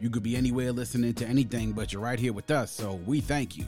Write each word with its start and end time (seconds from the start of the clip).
You 0.00 0.10
could 0.10 0.22
be 0.22 0.36
anywhere 0.36 0.72
listening 0.72 1.14
to 1.14 1.26
anything, 1.26 1.72
but 1.72 1.92
you're 1.92 2.02
right 2.02 2.18
here 2.18 2.32
with 2.32 2.50
us, 2.50 2.70
so 2.70 3.00
we 3.06 3.20
thank 3.20 3.56
you. 3.56 3.64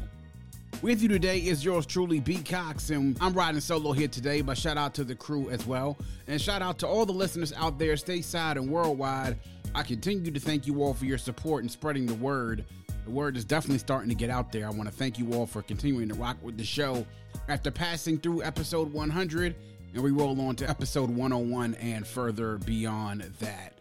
With 0.83 1.03
you 1.03 1.09
today 1.09 1.39
is 1.39 1.65
yours 1.65 1.87
truly, 1.87 2.21
B. 2.21 2.39
Cox, 2.39 2.91
and 2.91 3.17
I'm 3.21 3.33
riding 3.33 3.61
solo 3.61 3.93
here 3.93 4.07
today, 4.07 4.43
but 4.43 4.57
shout 4.57 4.77
out 4.77 4.95
to 4.95 5.05
the 5.05 5.15
crew 5.15 5.49
as 5.51 5.67
well. 5.67 5.97
And 6.29 6.41
shout 6.41 6.63
out 6.63 6.79
to 6.81 6.87
all 6.87 7.07
the 7.07 7.13
listeners 7.13 7.53
out 7.55 7.79
there, 7.79 7.95
stateside 7.95 8.57
and 8.57 8.71
worldwide. 8.71 9.39
I 9.75 9.83
continue 9.83 10.31
to 10.31 10.39
thank 10.39 10.67
you 10.67 10.83
all 10.83 10.95
for 10.95 11.05
your 11.07 11.19
support 11.19 11.63
and 11.63 11.71
spreading 11.71 12.07
the 12.07 12.15
word. 12.15 12.65
The 13.05 13.11
word 13.11 13.37
is 13.37 13.45
definitely 13.45 13.79
starting 13.79 14.11
to 14.11 14.15
get 14.15 14.31
out 14.31 14.53
there. 14.53 14.67
I 14.67 14.71
want 14.71 14.85
to 14.85 14.95
thank 14.95 15.19
you 15.19 15.33
all 15.33 15.47
for 15.47 15.63
continuing 15.63 16.09
to 16.11 16.15
rock 16.15 16.37
with 16.43 16.59
the 16.59 16.65
show. 16.65 17.07
After 17.49 17.71
passing 17.71 18.19
through 18.19 18.43
episode 18.43 18.93
100, 18.93 19.57
and 19.95 20.03
we 20.03 20.11
roll 20.11 20.39
on 20.43 20.55
to 20.57 20.69
episode 20.69 21.09
101 21.09 21.75
and 21.77 22.07
further 22.07 22.59
beyond 22.59 23.23
that. 23.41 23.73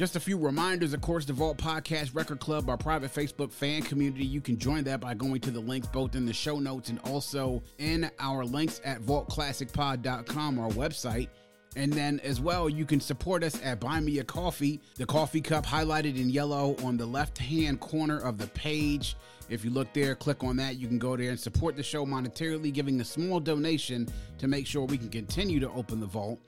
Just 0.00 0.16
a 0.16 0.20
few 0.20 0.38
reminders, 0.38 0.94
of 0.94 1.02
course, 1.02 1.26
the 1.26 1.34
Vault 1.34 1.58
Podcast 1.58 2.14
Record 2.14 2.40
Club, 2.40 2.70
our 2.70 2.78
private 2.78 3.12
Facebook 3.12 3.52
fan 3.52 3.82
community. 3.82 4.24
You 4.24 4.40
can 4.40 4.56
join 4.56 4.82
that 4.84 4.98
by 4.98 5.12
going 5.12 5.42
to 5.42 5.50
the 5.50 5.60
links 5.60 5.88
both 5.88 6.14
in 6.14 6.24
the 6.24 6.32
show 6.32 6.58
notes 6.58 6.88
and 6.88 6.98
also 7.00 7.62
in 7.76 8.10
our 8.18 8.46
links 8.46 8.80
at 8.82 9.02
vaultclassicpod.com, 9.02 10.58
our 10.58 10.70
website. 10.70 11.28
And 11.76 11.92
then 11.92 12.18
as 12.20 12.40
well, 12.40 12.70
you 12.70 12.86
can 12.86 12.98
support 12.98 13.44
us 13.44 13.60
at 13.62 13.78
Buy 13.78 14.00
Me 14.00 14.20
a 14.20 14.24
Coffee, 14.24 14.80
the 14.96 15.04
coffee 15.04 15.42
cup 15.42 15.66
highlighted 15.66 16.18
in 16.18 16.30
yellow 16.30 16.76
on 16.82 16.96
the 16.96 17.04
left 17.04 17.36
hand 17.36 17.80
corner 17.80 18.20
of 18.20 18.38
the 18.38 18.46
page. 18.46 19.16
If 19.50 19.66
you 19.66 19.70
look 19.70 19.92
there, 19.92 20.14
click 20.14 20.42
on 20.42 20.56
that. 20.56 20.76
You 20.76 20.88
can 20.88 20.98
go 20.98 21.14
there 21.14 21.28
and 21.28 21.38
support 21.38 21.76
the 21.76 21.82
show 21.82 22.06
monetarily, 22.06 22.72
giving 22.72 22.98
a 23.02 23.04
small 23.04 23.38
donation 23.38 24.08
to 24.38 24.48
make 24.48 24.66
sure 24.66 24.86
we 24.86 24.96
can 24.96 25.10
continue 25.10 25.60
to 25.60 25.68
open 25.72 26.00
the 26.00 26.06
vault. 26.06 26.40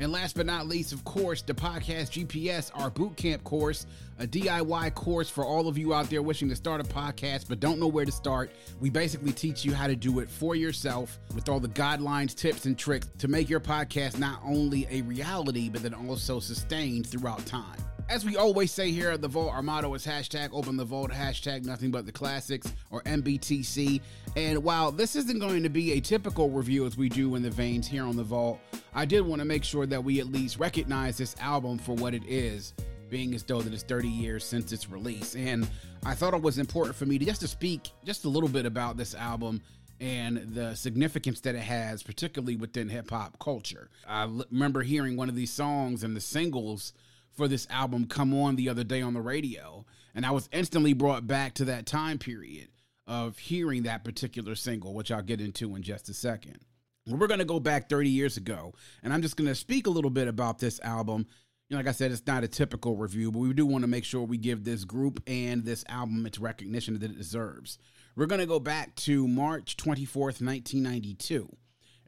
And 0.00 0.10
last 0.10 0.34
but 0.34 0.46
not 0.46 0.66
least, 0.66 0.92
of 0.92 1.04
course, 1.04 1.42
the 1.42 1.54
podcast 1.54 2.10
GPS, 2.10 2.70
our 2.74 2.90
boot 2.90 3.16
camp 3.16 3.44
course, 3.44 3.86
a 4.18 4.26
DIY 4.26 4.92
course 4.94 5.28
for 5.28 5.44
all 5.44 5.68
of 5.68 5.78
you 5.78 5.94
out 5.94 6.10
there 6.10 6.20
wishing 6.20 6.48
to 6.48 6.56
start 6.56 6.80
a 6.80 6.84
podcast 6.84 7.48
but 7.48 7.60
don't 7.60 7.78
know 7.78 7.86
where 7.86 8.04
to 8.04 8.12
start. 8.12 8.50
We 8.80 8.90
basically 8.90 9.32
teach 9.32 9.64
you 9.64 9.72
how 9.72 9.86
to 9.86 9.94
do 9.94 10.18
it 10.18 10.28
for 10.28 10.56
yourself 10.56 11.18
with 11.34 11.48
all 11.48 11.60
the 11.60 11.68
guidelines, 11.68 12.34
tips, 12.34 12.66
and 12.66 12.76
tricks 12.76 13.08
to 13.18 13.28
make 13.28 13.48
your 13.48 13.60
podcast 13.60 14.18
not 14.18 14.40
only 14.44 14.86
a 14.90 15.02
reality, 15.02 15.68
but 15.68 15.82
then 15.82 15.94
also 15.94 16.40
sustained 16.40 17.06
throughout 17.06 17.46
time. 17.46 17.76
As 18.10 18.22
we 18.22 18.36
always 18.36 18.70
say 18.70 18.90
here 18.90 19.10
at 19.10 19.22
the 19.22 19.28
Vault, 19.28 19.52
our 19.52 19.62
motto 19.62 19.94
is 19.94 20.06
hashtag 20.06 20.50
open 20.52 20.76
the 20.76 20.84
vault, 20.84 21.10
hashtag 21.10 21.64
nothing 21.64 21.90
but 21.90 22.04
the 22.04 22.12
classics, 22.12 22.70
or 22.90 23.02
NBTC. 23.02 24.00
And 24.36 24.62
while 24.62 24.92
this 24.92 25.16
isn't 25.16 25.40
going 25.40 25.62
to 25.62 25.70
be 25.70 25.92
a 25.92 26.00
typical 26.00 26.50
review 26.50 26.84
as 26.84 26.98
we 26.98 27.08
do 27.08 27.34
in 27.34 27.42
the 27.42 27.50
veins 27.50 27.88
here 27.88 28.04
on 28.04 28.14
the 28.14 28.22
Vault, 28.22 28.60
I 28.94 29.06
did 29.06 29.22
want 29.22 29.40
to 29.40 29.46
make 29.46 29.64
sure 29.64 29.86
that 29.86 30.04
we 30.04 30.20
at 30.20 30.26
least 30.26 30.58
recognize 30.58 31.16
this 31.16 31.34
album 31.40 31.78
for 31.78 31.94
what 31.94 32.12
it 32.12 32.22
is, 32.26 32.74
being 33.08 33.34
as 33.34 33.42
though 33.42 33.62
that 33.62 33.72
it's 33.72 33.82
30 33.82 34.06
years 34.06 34.44
since 34.44 34.70
its 34.70 34.90
release. 34.90 35.34
And 35.34 35.66
I 36.04 36.14
thought 36.14 36.34
it 36.34 36.42
was 36.42 36.58
important 36.58 36.96
for 36.96 37.06
me 37.06 37.18
to 37.18 37.24
just 37.24 37.40
to 37.40 37.48
speak 37.48 37.90
just 38.04 38.26
a 38.26 38.28
little 38.28 38.50
bit 38.50 38.66
about 38.66 38.98
this 38.98 39.14
album 39.14 39.62
and 39.98 40.54
the 40.54 40.74
significance 40.74 41.40
that 41.40 41.54
it 41.54 41.62
has, 41.62 42.02
particularly 42.02 42.56
within 42.56 42.90
hip 42.90 43.08
hop 43.08 43.38
culture. 43.38 43.88
I 44.06 44.28
remember 44.50 44.82
hearing 44.82 45.16
one 45.16 45.30
of 45.30 45.34
these 45.34 45.52
songs 45.52 46.04
and 46.04 46.14
the 46.14 46.20
singles 46.20 46.92
for 47.34 47.48
this 47.48 47.66
album 47.70 48.06
come 48.06 48.34
on 48.34 48.56
the 48.56 48.68
other 48.68 48.84
day 48.84 49.02
on 49.02 49.14
the 49.14 49.20
radio, 49.20 49.84
and 50.14 50.24
I 50.24 50.30
was 50.30 50.48
instantly 50.52 50.92
brought 50.92 51.26
back 51.26 51.54
to 51.54 51.64
that 51.66 51.86
time 51.86 52.18
period 52.18 52.68
of 53.06 53.38
hearing 53.38 53.82
that 53.82 54.04
particular 54.04 54.54
single, 54.54 54.94
which 54.94 55.10
I'll 55.10 55.22
get 55.22 55.40
into 55.40 55.74
in 55.76 55.82
just 55.82 56.08
a 56.08 56.14
second. 56.14 56.58
We're 57.06 57.26
going 57.26 57.40
to 57.40 57.44
go 57.44 57.60
back 57.60 57.90
30 57.90 58.08
years 58.08 58.36
ago, 58.38 58.72
and 59.02 59.12
I'm 59.12 59.20
just 59.20 59.36
going 59.36 59.48
to 59.48 59.54
speak 59.54 59.86
a 59.86 59.90
little 59.90 60.10
bit 60.10 60.26
about 60.26 60.58
this 60.58 60.80
album. 60.80 61.26
You 61.68 61.76
know, 61.76 61.80
like 61.80 61.88
I 61.88 61.92
said, 61.92 62.12
it's 62.12 62.26
not 62.26 62.44
a 62.44 62.48
typical 62.48 62.96
review, 62.96 63.30
but 63.30 63.40
we 63.40 63.52
do 63.52 63.66
want 63.66 63.82
to 63.82 63.88
make 63.88 64.04
sure 64.04 64.22
we 64.22 64.38
give 64.38 64.64
this 64.64 64.84
group 64.84 65.22
and 65.26 65.64
this 65.64 65.84
album 65.88 66.24
its 66.24 66.38
recognition 66.38 66.98
that 66.98 67.10
it 67.10 67.18
deserves. 67.18 67.78
We're 68.16 68.26
going 68.26 68.40
to 68.40 68.46
go 68.46 68.60
back 68.60 68.94
to 68.96 69.28
March 69.28 69.76
24th, 69.76 70.40
1992, 70.40 71.54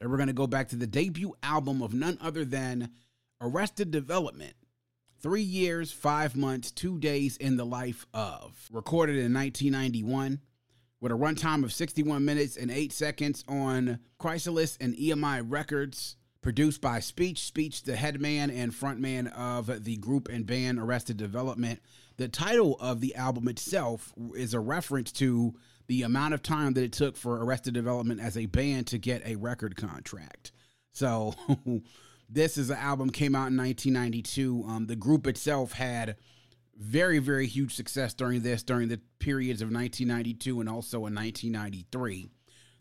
and 0.01 0.11
we're 0.11 0.17
going 0.17 0.29
to 0.29 0.33
go 0.33 0.47
back 0.47 0.69
to 0.69 0.77
the 0.77 0.87
debut 0.87 1.35
album 1.43 1.83
of 1.83 1.93
none 1.93 2.17
other 2.21 2.45
than 2.45 2.91
Arrested 3.41 3.91
Development. 3.91 4.55
Three 5.21 5.43
years, 5.43 5.93
five 5.93 6.37
months, 6.37 6.71
two 6.71 6.99
days 6.99 7.37
in 7.37 7.57
the 7.57 7.65
life 7.65 8.07
of. 8.13 8.69
Recorded 8.71 9.17
in 9.17 9.33
1991 9.33 10.41
with 11.01 11.13
a 11.13 11.15
runtime 11.15 11.65
of 11.65 11.73
61 11.73 12.25
minutes 12.25 12.57
and 12.57 12.71
8 12.71 12.93
seconds 12.93 13.45
on 13.49 13.99
Chrysalis 14.19 14.77
and 14.81 14.95
EMI 14.95 15.45
Records. 15.47 16.17
Produced 16.43 16.81
by 16.81 17.01
Speech, 17.01 17.41
Speech, 17.41 17.83
the 17.83 17.97
headman 17.97 18.51
and 18.51 18.73
frontman 18.73 19.33
of 19.33 19.83
the 19.83 19.97
group 19.97 20.29
and 20.29 20.47
band 20.47 20.79
Arrested 20.79 21.17
Development. 21.17 21.81
The 22.19 22.29
title 22.29 22.77
of 22.79 23.01
the 23.01 23.17
album 23.17 23.49
itself 23.49 24.13
is 24.37 24.55
a 24.55 24.61
reference 24.61 25.11
to 25.13 25.55
the 25.89 26.03
amount 26.03 26.35
of 26.35 26.43
time 26.43 26.75
that 26.75 26.85
it 26.85 26.93
took 26.93 27.17
for 27.17 27.43
Arrested 27.43 27.75
Development 27.75 28.21
as 28.21 28.37
a 28.37 28.47
band 28.47 28.87
to 28.89 28.99
get 28.99 29.27
a 29.27 29.37
record 29.37 29.77
contract. 29.77 30.53
So, 30.93 31.35
this 32.29 32.59
is 32.59 32.71
an 32.71 32.79
album 32.79 33.11
came 33.11 33.35
out 33.35 33.51
in 33.51 33.57
1992. 33.57 34.65
Um, 34.67 34.87
the 34.87 34.97
group 34.97 35.27
itself 35.27 35.73
had 35.73 36.17
very, 36.77 37.19
very 37.19 37.47
huge 37.47 37.75
success 37.75 38.15
during 38.15 38.43
this, 38.43 38.63
during 38.63 38.89
the 38.89 39.01
periods 39.19 39.63
of 39.63 39.71
1992 39.71 40.61
and 40.61 40.69
also 40.69 40.99
in 41.07 41.15
1993. 41.15 42.29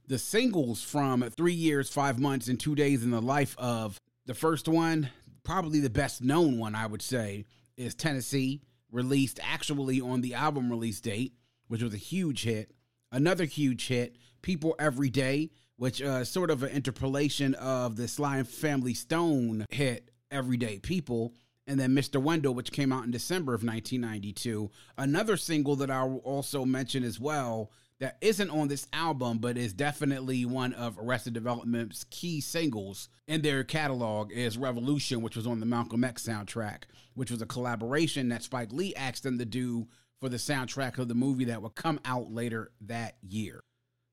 The 0.08 0.20
singles 0.20 0.84
from 0.84 1.24
Three 1.32 1.54
Years, 1.54 1.90
Five 1.90 2.20
Months, 2.20 2.48
and 2.48 2.60
Two 2.60 2.76
Days 2.76 3.04
in 3.04 3.12
the 3.12 3.22
Life 3.22 3.56
of 3.58 4.00
the 4.26 4.36
first 4.36 4.68
one, 4.68 5.10
probably 5.44 5.80
the 5.80 5.90
best 5.90 6.22
known 6.22 6.58
one, 6.60 6.76
I 6.76 6.86
would 6.86 7.02
say, 7.02 7.46
is 7.78 7.96
Tennessee, 7.96 8.62
released 8.92 9.40
actually 9.42 10.02
on 10.02 10.22
the 10.22 10.34
album 10.34 10.70
release 10.70 11.02
date, 11.02 11.34
which 11.68 11.82
was 11.82 11.94
a 11.94 11.98
huge 11.98 12.44
hit. 12.44 12.72
Another 13.12 13.46
huge 13.46 13.88
hit, 13.88 14.18
People 14.42 14.76
Every 14.78 15.10
Day, 15.10 15.50
which 15.78 16.02
uh, 16.02 16.24
sort 16.24 16.50
of 16.50 16.64
an 16.64 16.70
interpolation 16.70 17.54
of 17.56 17.96
the 17.96 18.08
Sly 18.08 18.38
and 18.38 18.48
Family 18.48 18.94
Stone 18.94 19.66
hit 19.70 20.12
Everyday 20.32 20.80
People 20.80 21.34
and 21.68 21.80
then 21.80 21.96
Mr. 21.96 22.22
Wendell, 22.22 22.54
which 22.54 22.72
came 22.72 22.92
out 22.92 23.06
in 23.06 23.12
December 23.12 23.54
of 23.54 23.64
1992. 23.64 24.70
Another 24.98 25.38
single 25.38 25.76
that 25.78 25.90
I'll 25.90 26.22
also 26.24 26.64
mention 26.64 27.04
as 27.04 27.20
well 27.20 27.72
that 28.00 28.18
isn't 28.22 28.50
on 28.50 28.68
this 28.68 28.88
album, 28.92 29.40
but 29.40 29.58
is 29.58 29.74
definitely 29.74 30.46
one 30.46 30.74
of 30.74 31.00
Arrested 31.00 31.34
Development's 31.34 32.06
key 32.10 32.42
singles 32.42 33.10
in 33.28 33.42
their 33.42 33.64
catalog 33.64 34.32
is 34.32 34.58
Revolution, 34.58 35.22
which 35.22 35.36
was 35.36 35.48
on 35.48 35.60
the 35.60 35.66
Malcolm 35.66 36.04
X 36.04 36.28
soundtrack, 36.28 36.84
which 37.14 37.32
was 37.32 37.42
a 37.42 37.46
collaboration 37.46 38.30
that 38.30 38.44
Spike 38.44 38.74
Lee 38.74 38.94
asked 38.96 39.24
them 39.24 39.40
to 39.40 39.46
do 39.46 39.88
for 40.20 40.30
the 40.30 40.38
soundtrack 40.38 40.98
of 40.98 41.08
the 41.08 41.16
movie 41.16 41.46
that 41.46 41.62
would 41.62 41.76
come 41.76 42.00
out 42.06 42.32
later 42.32 42.72
that 42.82 43.16
year. 43.22 43.64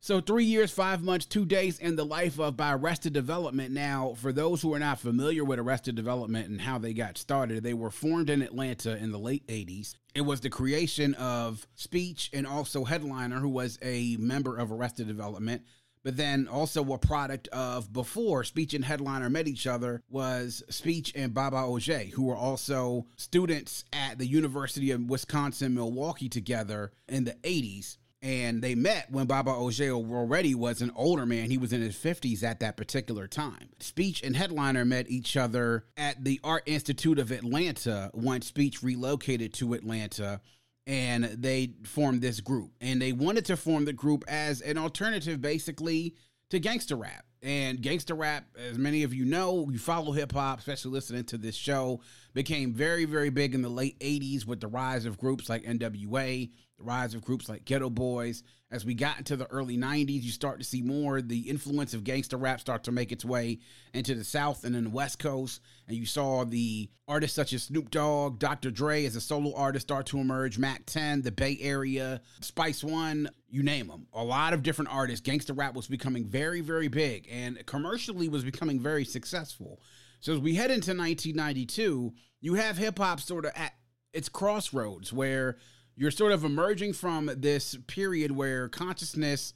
So, 0.05 0.21
three 0.21 0.47
years, 0.47 0.73
five 0.73 1.05
months, 1.05 1.27
two 1.27 1.47
days 1.47 1.79
in 1.79 1.95
the 1.95 2.05
life 2.05 2.41
of 2.41 2.57
by 2.57 2.75
Arrested 2.75 3.13
Development. 3.13 3.71
Now, 3.71 4.15
for 4.17 4.33
those 4.33 4.61
who 4.61 4.75
are 4.75 4.81
not 4.81 4.99
familiar 4.99 5.45
with 5.45 5.61
Arrested 5.61 5.95
Development 5.95 6.49
and 6.49 6.61
how 6.61 6.79
they 6.79 6.93
got 6.93 7.17
started, 7.17 7.63
they 7.63 7.73
were 7.73 7.89
formed 7.89 8.29
in 8.29 8.43
Atlanta 8.43 8.97
in 8.97 9.13
the 9.13 9.19
late 9.21 9.47
80s. 9.47 9.95
It 10.13 10.23
was 10.23 10.41
the 10.41 10.51
creation 10.51 11.15
of 11.15 11.69
Speech 11.77 12.31
and 12.33 12.49
also 12.49 12.83
Headliner, 12.83 13.39
who 13.39 13.49
was 13.49 13.79
a 13.81 14.17
member 14.19 14.57
of 14.57 14.73
Arrested 14.73 15.07
Development, 15.07 15.63
but 16.03 16.17
then 16.17 16.49
also 16.49 16.83
a 16.93 16.99
product 16.99 17.47
of 17.53 17.93
before 17.93 18.43
Speech 18.43 18.75
and 18.75 18.85
Headliner 18.85 19.31
met 19.31 19.47
each 19.47 19.69
other 19.69 20.03
was 20.11 20.65
Speech 20.69 21.13
and 21.15 21.33
Baba 21.33 21.59
Oje, 21.59 22.11
who 22.11 22.25
were 22.25 22.35
also 22.35 23.07
students 23.15 23.85
at 23.93 24.19
the 24.19 24.27
University 24.27 24.91
of 24.91 25.09
Wisconsin 25.09 25.75
Milwaukee 25.75 26.29
together 26.29 26.91
in 27.09 27.23
the 27.23 27.35
80s 27.45 27.99
and 28.23 28.63
they 28.63 28.77
met 28.77 29.11
when 29.11 29.27
Baba 29.27 29.51
Oje 29.51 29.91
already 29.91 30.55
was 30.55 30.81
an 30.81 30.93
older 30.95 31.27
man. 31.27 31.51
He 31.51 31.59
was 31.59 31.73
in 31.73 31.81
his 31.81 31.97
50s 31.97 32.45
at 32.45 32.61
that 32.61 32.77
particular 32.77 33.27
time. 33.27 33.71
Speech 33.81 34.23
and 34.23 34.37
Headliner 34.37 34.85
met 34.85 35.11
each 35.11 35.37
other 35.37 35.85
at 35.97 36.25
the 36.25 36.41
Art 36.45 36.63
Institute 36.67 37.19
of 37.19 37.33
Atlanta 37.33 38.11
once 38.15 38.47
Speech 38.47 38.83
relocated 38.83 39.53
to 39.55 39.75
Atlanta 39.75 40.41
and 40.87 41.25
they 41.25 41.75
formed 41.85 42.23
this 42.23 42.41
group. 42.41 42.73
And 42.81 43.01
they 43.01 43.13
wanted 43.13 43.45
to 43.47 43.57
form 43.57 43.85
the 43.85 43.93
group 43.93 44.25
as 44.29 44.61
an 44.61 44.79
alternative 44.79 45.41
basically 45.41 46.15
to 46.51 46.59
gangster 46.59 46.97
rap. 46.97 47.25
And 47.43 47.83
gangster 47.83 48.15
rap, 48.15 48.45
as 48.57 48.79
many 48.79 49.03
of 49.03 49.13
you 49.13 49.25
know, 49.25 49.69
you 49.71 49.79
follow 49.79 50.13
hip 50.13 50.33
hop, 50.33 50.61
especially 50.61 50.93
listening 50.93 51.25
to 51.25 51.39
this 51.39 51.57
show, 51.57 52.01
became 52.35 52.73
very, 52.73 53.05
very 53.05 53.31
big 53.31 53.55
in 53.55 53.63
the 53.63 53.69
late 53.69 53.99
80s 53.99 54.47
with 54.47 54.61
the 54.61 54.69
rise 54.69 55.07
of 55.07 55.19
groups 55.19 55.49
like 55.49 55.65
NWA 55.65 56.51
the 56.83 56.89
rise 56.89 57.15
of 57.15 57.25
groups 57.25 57.49
like 57.49 57.65
Geto 57.65 57.93
Boys. 57.93 58.43
As 58.71 58.85
we 58.87 58.95
got 58.95 59.19
into 59.19 59.37
the 59.37 59.47
early 59.47 59.77
90s, 59.77 60.23
you 60.23 60.31
start 60.31 60.59
to 60.59 60.65
see 60.65 60.81
more 60.81 61.21
the 61.21 61.41
influence 61.41 61.93
of 61.93 62.05
gangster 62.05 62.39
rap 62.39 62.59
start 62.59 62.85
to 62.85 62.93
make 62.93 63.13
its 63.13 63.25
way 63.25 63.59
into 63.93 64.15
the 64.15 64.25
South 64.25 64.65
and 64.65 64.75
then 64.75 64.85
the 64.85 64.91
West 64.91 65.19
Coast. 65.19 65.61
And 65.87 65.97
you 65.97 66.07
saw 66.07 66.45
the 66.45 66.89
artists 67.07 67.37
such 67.37 67.53
as 67.53 67.65
Snoop 67.65 67.91
Dogg, 67.91 68.39
Dr. 68.39 68.71
Dre 68.71 69.05
as 69.05 69.15
a 69.15 69.21
solo 69.21 69.55
artist 69.55 69.87
start 69.87 70.07
to 70.07 70.19
emerge, 70.19 70.59
Mack 70.59 70.87
10, 70.87 71.23
the 71.23 71.31
Bay 71.31 71.59
Area, 71.61 72.23
Spice 72.41 72.83
One, 72.83 73.29
you 73.51 73.63
name 73.63 73.89
them. 73.89 74.07
A 74.15 74.25
lot 74.25 74.55
of 74.55 74.63
different 74.63 74.91
artists. 74.91 75.21
Gangster 75.21 75.53
rap 75.53 75.75
was 75.75 75.87
becoming 75.87 76.25
very, 76.25 76.63
very 76.63 76.89
big 76.89 77.29
and 77.31 77.65
commercially 77.67 78.29
was 78.29 78.43
becoming 78.43 78.81
very 78.81 79.05
successful. 79.05 79.81
So 80.21 80.33
as 80.33 80.39
we 80.39 80.55
head 80.55 80.71
into 80.71 80.93
1992, 80.93 82.15
you 82.41 82.55
have 82.55 82.79
hip 82.79 82.99
hop 82.99 83.21
sort 83.21 83.45
of 83.45 83.53
at 83.55 83.75
its 84.13 84.29
crossroads 84.29 85.13
where 85.13 85.57
you're 85.97 86.11
sort 86.11 86.33
of 86.33 86.45
emerging 86.45 86.95
from 86.95 87.31
this 87.37 87.77
period 87.87 88.33
where 88.33 88.69
consciousness, 88.69 89.55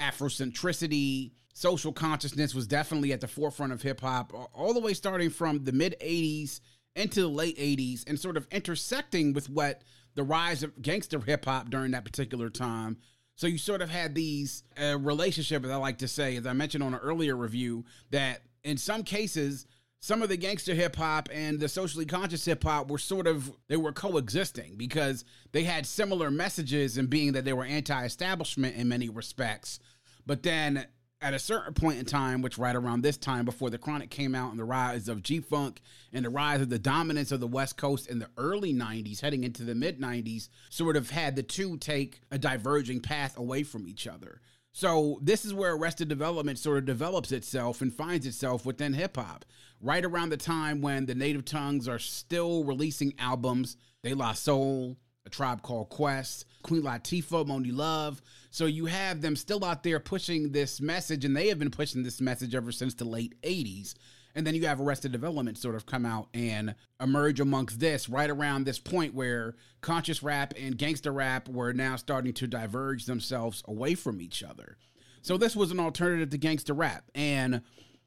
Afrocentricity, 0.00 1.32
social 1.52 1.92
consciousness 1.92 2.54
was 2.54 2.66
definitely 2.66 3.12
at 3.12 3.20
the 3.20 3.28
forefront 3.28 3.72
of 3.72 3.82
hip 3.82 4.00
hop, 4.00 4.32
all 4.54 4.72
the 4.72 4.80
way 4.80 4.94
starting 4.94 5.30
from 5.30 5.64
the 5.64 5.72
mid 5.72 5.96
80s 6.00 6.60
into 6.94 7.20
the 7.20 7.28
late 7.28 7.56
80s 7.58 8.04
and 8.06 8.18
sort 8.18 8.36
of 8.36 8.46
intersecting 8.50 9.32
with 9.32 9.48
what 9.48 9.82
the 10.14 10.22
rise 10.22 10.62
of 10.62 10.80
gangster 10.82 11.20
hip 11.20 11.44
hop 11.44 11.70
during 11.70 11.92
that 11.92 12.04
particular 12.04 12.50
time. 12.50 12.96
So 13.36 13.46
you 13.46 13.58
sort 13.58 13.82
of 13.82 13.88
had 13.90 14.14
these 14.14 14.64
uh, 14.80 14.98
relationships, 14.98 15.68
I 15.68 15.76
like 15.76 15.98
to 15.98 16.08
say, 16.08 16.36
as 16.36 16.46
I 16.46 16.52
mentioned 16.52 16.82
on 16.82 16.94
an 16.94 17.00
earlier 17.00 17.36
review, 17.36 17.84
that 18.10 18.42
in 18.64 18.76
some 18.76 19.04
cases, 19.04 19.66
some 20.00 20.22
of 20.22 20.28
the 20.28 20.36
gangster 20.36 20.74
hip 20.74 20.96
hop 20.96 21.28
and 21.32 21.58
the 21.58 21.68
socially 21.68 22.06
conscious 22.06 22.44
hip 22.44 22.62
hop 22.62 22.90
were 22.90 22.98
sort 22.98 23.26
of 23.26 23.52
they 23.68 23.76
were 23.76 23.92
coexisting 23.92 24.76
because 24.76 25.24
they 25.52 25.64
had 25.64 25.86
similar 25.86 26.30
messages 26.30 26.98
in 26.98 27.06
being 27.06 27.32
that 27.32 27.44
they 27.44 27.52
were 27.52 27.64
anti-establishment 27.64 28.76
in 28.76 28.88
many 28.88 29.08
respects. 29.08 29.80
But 30.24 30.42
then 30.42 30.86
at 31.20 31.34
a 31.34 31.38
certain 31.38 31.74
point 31.74 31.98
in 31.98 32.04
time 32.04 32.42
which 32.42 32.58
right 32.58 32.76
around 32.76 33.02
this 33.02 33.16
time 33.16 33.44
before 33.44 33.70
the 33.70 33.78
chronic 33.78 34.08
came 34.08 34.36
out 34.36 34.50
and 34.50 34.58
the 34.58 34.64
rise 34.64 35.08
of 35.08 35.22
g-funk 35.22 35.80
and 36.12 36.24
the 36.24 36.30
rise 36.30 36.60
of 36.60 36.70
the 36.70 36.78
dominance 36.78 37.32
of 37.32 37.40
the 37.40 37.46
west 37.46 37.76
coast 37.76 38.08
in 38.08 38.20
the 38.20 38.28
early 38.36 38.72
90s 38.72 39.20
heading 39.20 39.42
into 39.42 39.64
the 39.64 39.74
mid 39.74 40.00
90s 40.00 40.48
sort 40.70 40.96
of 40.96 41.10
had 41.10 41.34
the 41.34 41.42
two 41.42 41.76
take 41.76 42.20
a 42.30 42.38
diverging 42.38 43.00
path 43.00 43.36
away 43.36 43.64
from 43.64 43.88
each 43.88 44.06
other 44.06 44.40
so 44.78 45.18
this 45.20 45.44
is 45.44 45.52
where 45.52 45.74
Arrested 45.74 46.06
Development 46.06 46.56
sort 46.56 46.78
of 46.78 46.84
develops 46.84 47.32
itself 47.32 47.82
and 47.82 47.92
finds 47.92 48.24
itself 48.24 48.64
within 48.64 48.92
hip 48.92 49.16
hop. 49.16 49.44
Right 49.80 50.04
around 50.04 50.28
the 50.28 50.36
time 50.36 50.82
when 50.82 51.04
the 51.04 51.16
Native 51.16 51.44
Tongues 51.44 51.88
are 51.88 51.98
still 51.98 52.62
releasing 52.62 53.12
albums, 53.18 53.76
De 54.04 54.14
La 54.14 54.34
Soul, 54.34 54.96
A 55.26 55.30
Tribe 55.30 55.62
Called 55.62 55.88
Quest, 55.88 56.44
Queen 56.62 56.82
Latifah, 56.82 57.44
Monie 57.44 57.76
Love. 57.76 58.22
So 58.52 58.66
you 58.66 58.86
have 58.86 59.20
them 59.20 59.34
still 59.34 59.64
out 59.64 59.82
there 59.82 59.98
pushing 59.98 60.52
this 60.52 60.80
message, 60.80 61.24
and 61.24 61.36
they 61.36 61.48
have 61.48 61.58
been 61.58 61.72
pushing 61.72 62.04
this 62.04 62.20
message 62.20 62.54
ever 62.54 62.70
since 62.70 62.94
the 62.94 63.04
late 63.04 63.34
80s. 63.42 63.94
And 64.34 64.46
then 64.46 64.54
you 64.54 64.66
have 64.66 64.80
Arrested 64.80 65.12
Development 65.12 65.58
sort 65.58 65.74
of 65.74 65.86
come 65.86 66.06
out 66.06 66.28
and 66.32 66.74
emerge 67.00 67.40
amongst 67.40 67.80
this 67.80 68.08
right 68.08 68.30
around 68.30 68.64
this 68.64 68.78
point 68.78 69.14
where 69.14 69.56
conscious 69.80 70.22
rap 70.22 70.54
and 70.58 70.78
gangster 70.78 71.12
rap 71.12 71.48
were 71.48 71.72
now 71.72 71.96
starting 71.96 72.32
to 72.34 72.46
diverge 72.46 73.06
themselves 73.06 73.62
away 73.66 73.94
from 73.94 74.20
each 74.20 74.42
other. 74.42 74.76
So 75.22 75.36
this 75.36 75.56
was 75.56 75.70
an 75.70 75.80
alternative 75.80 76.30
to 76.30 76.38
gangster 76.38 76.74
rap. 76.74 77.10
And 77.14 77.62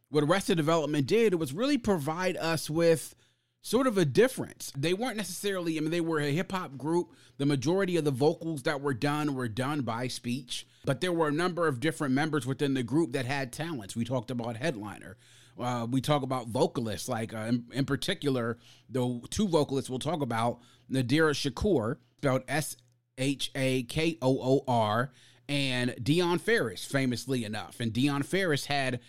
what 0.10 0.24
Arrested 0.24 0.58
Development 0.58 1.06
did 1.06 1.36
was 1.36 1.54
really 1.54 1.78
provide 1.78 2.38
us 2.38 2.70
with 2.70 3.16
sort 3.62 3.88
of 3.88 3.98
a 3.98 4.06
difference. 4.06 4.72
They 4.76 4.94
weren't 4.94 5.18
necessarily, 5.18 5.78
I 5.78 5.82
mean, 5.82 5.92
they 5.92 6.02
were 6.02 6.20
a 6.20 6.32
hip 6.32 6.52
hop 6.52 6.78
group. 6.78 7.14
The 7.38 7.46
majority 7.46 7.96
of 7.98 8.06
the 8.06 8.12
vocals 8.12 8.64
that 8.64 8.82
were 8.82 8.94
done 8.94 9.36
were 9.36 9.48
done 9.48 9.82
by 9.82 10.08
speech, 10.08 10.68
but 10.86 11.02
there 11.02 11.14
were 11.14 11.28
a 11.28 11.34
number 11.34 11.68
of 11.68 11.80
different 11.80 12.14
members 12.14 12.46
within 12.46 12.74
the 12.74 12.84
group 12.84 13.12
that 13.14 13.26
had 13.26 13.52
talents. 13.52 13.96
We 13.96 14.06
talked 14.06 14.32
about 14.32 14.58
Headliner. 14.58 15.18
Uh, 15.62 15.86
we 15.90 16.02
talk 16.02 16.24
about 16.24 16.48
vocalists, 16.48 17.08
like 17.08 17.34
uh, 17.34 17.40
in, 17.40 17.66
in, 17.72 17.86
particular, 17.86 18.58
the 18.90 19.22
two 19.30 19.48
vocalists 19.48 19.90
we'll 19.90 20.00
talk 20.00 20.22
about 20.22 20.60
Nadira 20.92 21.34
Shakoor, 21.34 21.98
spelled 22.18 22.44
S 22.48 22.78
H 23.18 23.52
A 23.56 23.84
K 23.84 24.18
O 24.22 24.40
O 24.42 24.64
R, 24.68 25.12
and 25.48 25.92
Dionne 26.02 26.42
Farris, 26.42 26.86
famously 26.86 27.46
enough. 27.46 27.80
And 27.80 27.94
Dionne 27.94 28.26
Farris 28.26 28.66
had 28.66 29.00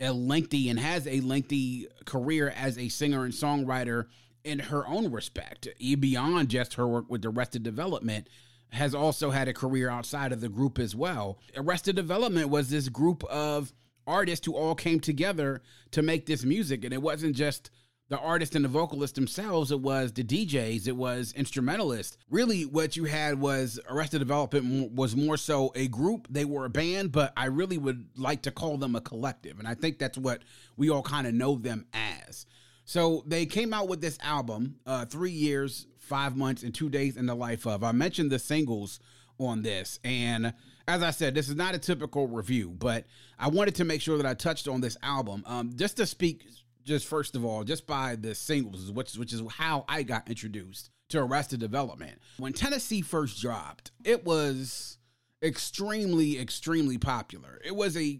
a 0.00 0.12
lengthy 0.12 0.68
and 0.68 0.78
has 0.78 1.06
a 1.06 1.20
lengthy 1.20 1.88
career 2.04 2.52
as 2.56 2.78
a 2.78 2.88
singer 2.88 3.24
and 3.24 3.34
songwriter 3.34 4.06
in 4.44 4.60
her 4.60 4.86
own 4.86 5.10
respect, 5.10 5.68
beyond 5.78 6.48
just 6.48 6.74
her 6.74 6.86
work 6.86 7.10
with 7.10 7.24
Arrested 7.24 7.62
Development 7.62 8.28
has 8.70 8.94
also 8.94 9.30
had 9.30 9.48
a 9.48 9.52
career 9.52 9.88
outside 9.88 10.32
of 10.32 10.40
the 10.40 10.48
group 10.48 10.78
as 10.78 10.94
well. 10.94 11.38
Arrested 11.56 11.96
Development 11.96 12.48
was 12.48 12.70
this 12.70 12.88
group 12.88 13.24
of 13.24 13.72
artists 14.08 14.46
who 14.46 14.56
all 14.56 14.74
came 14.74 14.98
together 14.98 15.62
to 15.92 16.02
make 16.02 16.26
this 16.26 16.44
music. 16.44 16.84
And 16.84 16.92
it 16.92 17.02
wasn't 17.02 17.36
just 17.36 17.70
the 18.08 18.18
artist 18.18 18.54
and 18.54 18.64
the 18.64 18.70
vocalist 18.70 19.16
themselves, 19.16 19.70
it 19.70 19.80
was 19.80 20.12
the 20.12 20.24
DJs, 20.24 20.88
it 20.88 20.96
was 20.96 21.34
instrumentalists. 21.36 22.16
Really, 22.30 22.62
what 22.62 22.96
you 22.96 23.04
had 23.04 23.38
was 23.38 23.78
Arrested 23.88 24.20
Development 24.20 24.92
was 24.92 25.14
more 25.14 25.36
so 25.36 25.72
a 25.74 25.88
group. 25.88 26.26
They 26.30 26.46
were 26.46 26.64
a 26.64 26.70
band, 26.70 27.12
but 27.12 27.34
I 27.36 27.46
really 27.46 27.76
would 27.76 28.08
like 28.16 28.42
to 28.42 28.50
call 28.50 28.78
them 28.78 28.96
a 28.96 29.02
collective. 29.02 29.58
And 29.58 29.68
I 29.68 29.74
think 29.74 29.98
that's 29.98 30.16
what 30.16 30.42
we 30.76 30.88
all 30.88 31.02
kind 31.02 31.26
of 31.26 31.34
know 31.34 31.56
them 31.56 31.86
as. 31.92 32.46
So 32.86 33.22
they 33.26 33.44
came 33.44 33.74
out 33.74 33.88
with 33.88 34.00
this 34.00 34.18
album, 34.22 34.76
uh, 34.86 35.04
three 35.04 35.30
years, 35.30 35.86
five 35.98 36.34
months, 36.34 36.62
and 36.62 36.74
two 36.74 36.88
days 36.88 37.18
in 37.18 37.26
the 37.26 37.34
life 37.34 37.66
of. 37.66 37.84
I 37.84 37.92
mentioned 37.92 38.32
the 38.32 38.38
singles 38.38 39.00
on 39.38 39.62
this. 39.62 40.00
And 40.02 40.54
as 40.88 41.02
I 41.02 41.10
said, 41.10 41.34
this 41.34 41.50
is 41.50 41.54
not 41.54 41.74
a 41.74 41.78
typical 41.78 42.26
review, 42.26 42.70
but 42.70 43.04
I 43.38 43.48
wanted 43.48 43.74
to 43.76 43.84
make 43.84 44.00
sure 44.00 44.16
that 44.16 44.24
I 44.26 44.32
touched 44.32 44.66
on 44.66 44.80
this 44.80 44.96
album. 45.02 45.44
Um, 45.46 45.72
just 45.76 45.98
to 45.98 46.06
speak, 46.06 46.46
just 46.82 47.06
first 47.06 47.36
of 47.36 47.44
all, 47.44 47.62
just 47.62 47.86
by 47.86 48.16
the 48.16 48.34
singles, 48.34 48.90
which, 48.90 49.14
which 49.14 49.34
is 49.34 49.42
how 49.50 49.84
I 49.86 50.02
got 50.02 50.28
introduced 50.28 50.90
to 51.10 51.20
Arrested 51.20 51.60
Development. 51.60 52.18
When 52.38 52.54
Tennessee 52.54 53.02
first 53.02 53.40
dropped, 53.40 53.90
it 54.02 54.24
was 54.24 54.96
extremely, 55.42 56.40
extremely 56.40 56.96
popular. 56.96 57.60
It 57.62 57.76
was 57.76 57.94
a 57.94 58.18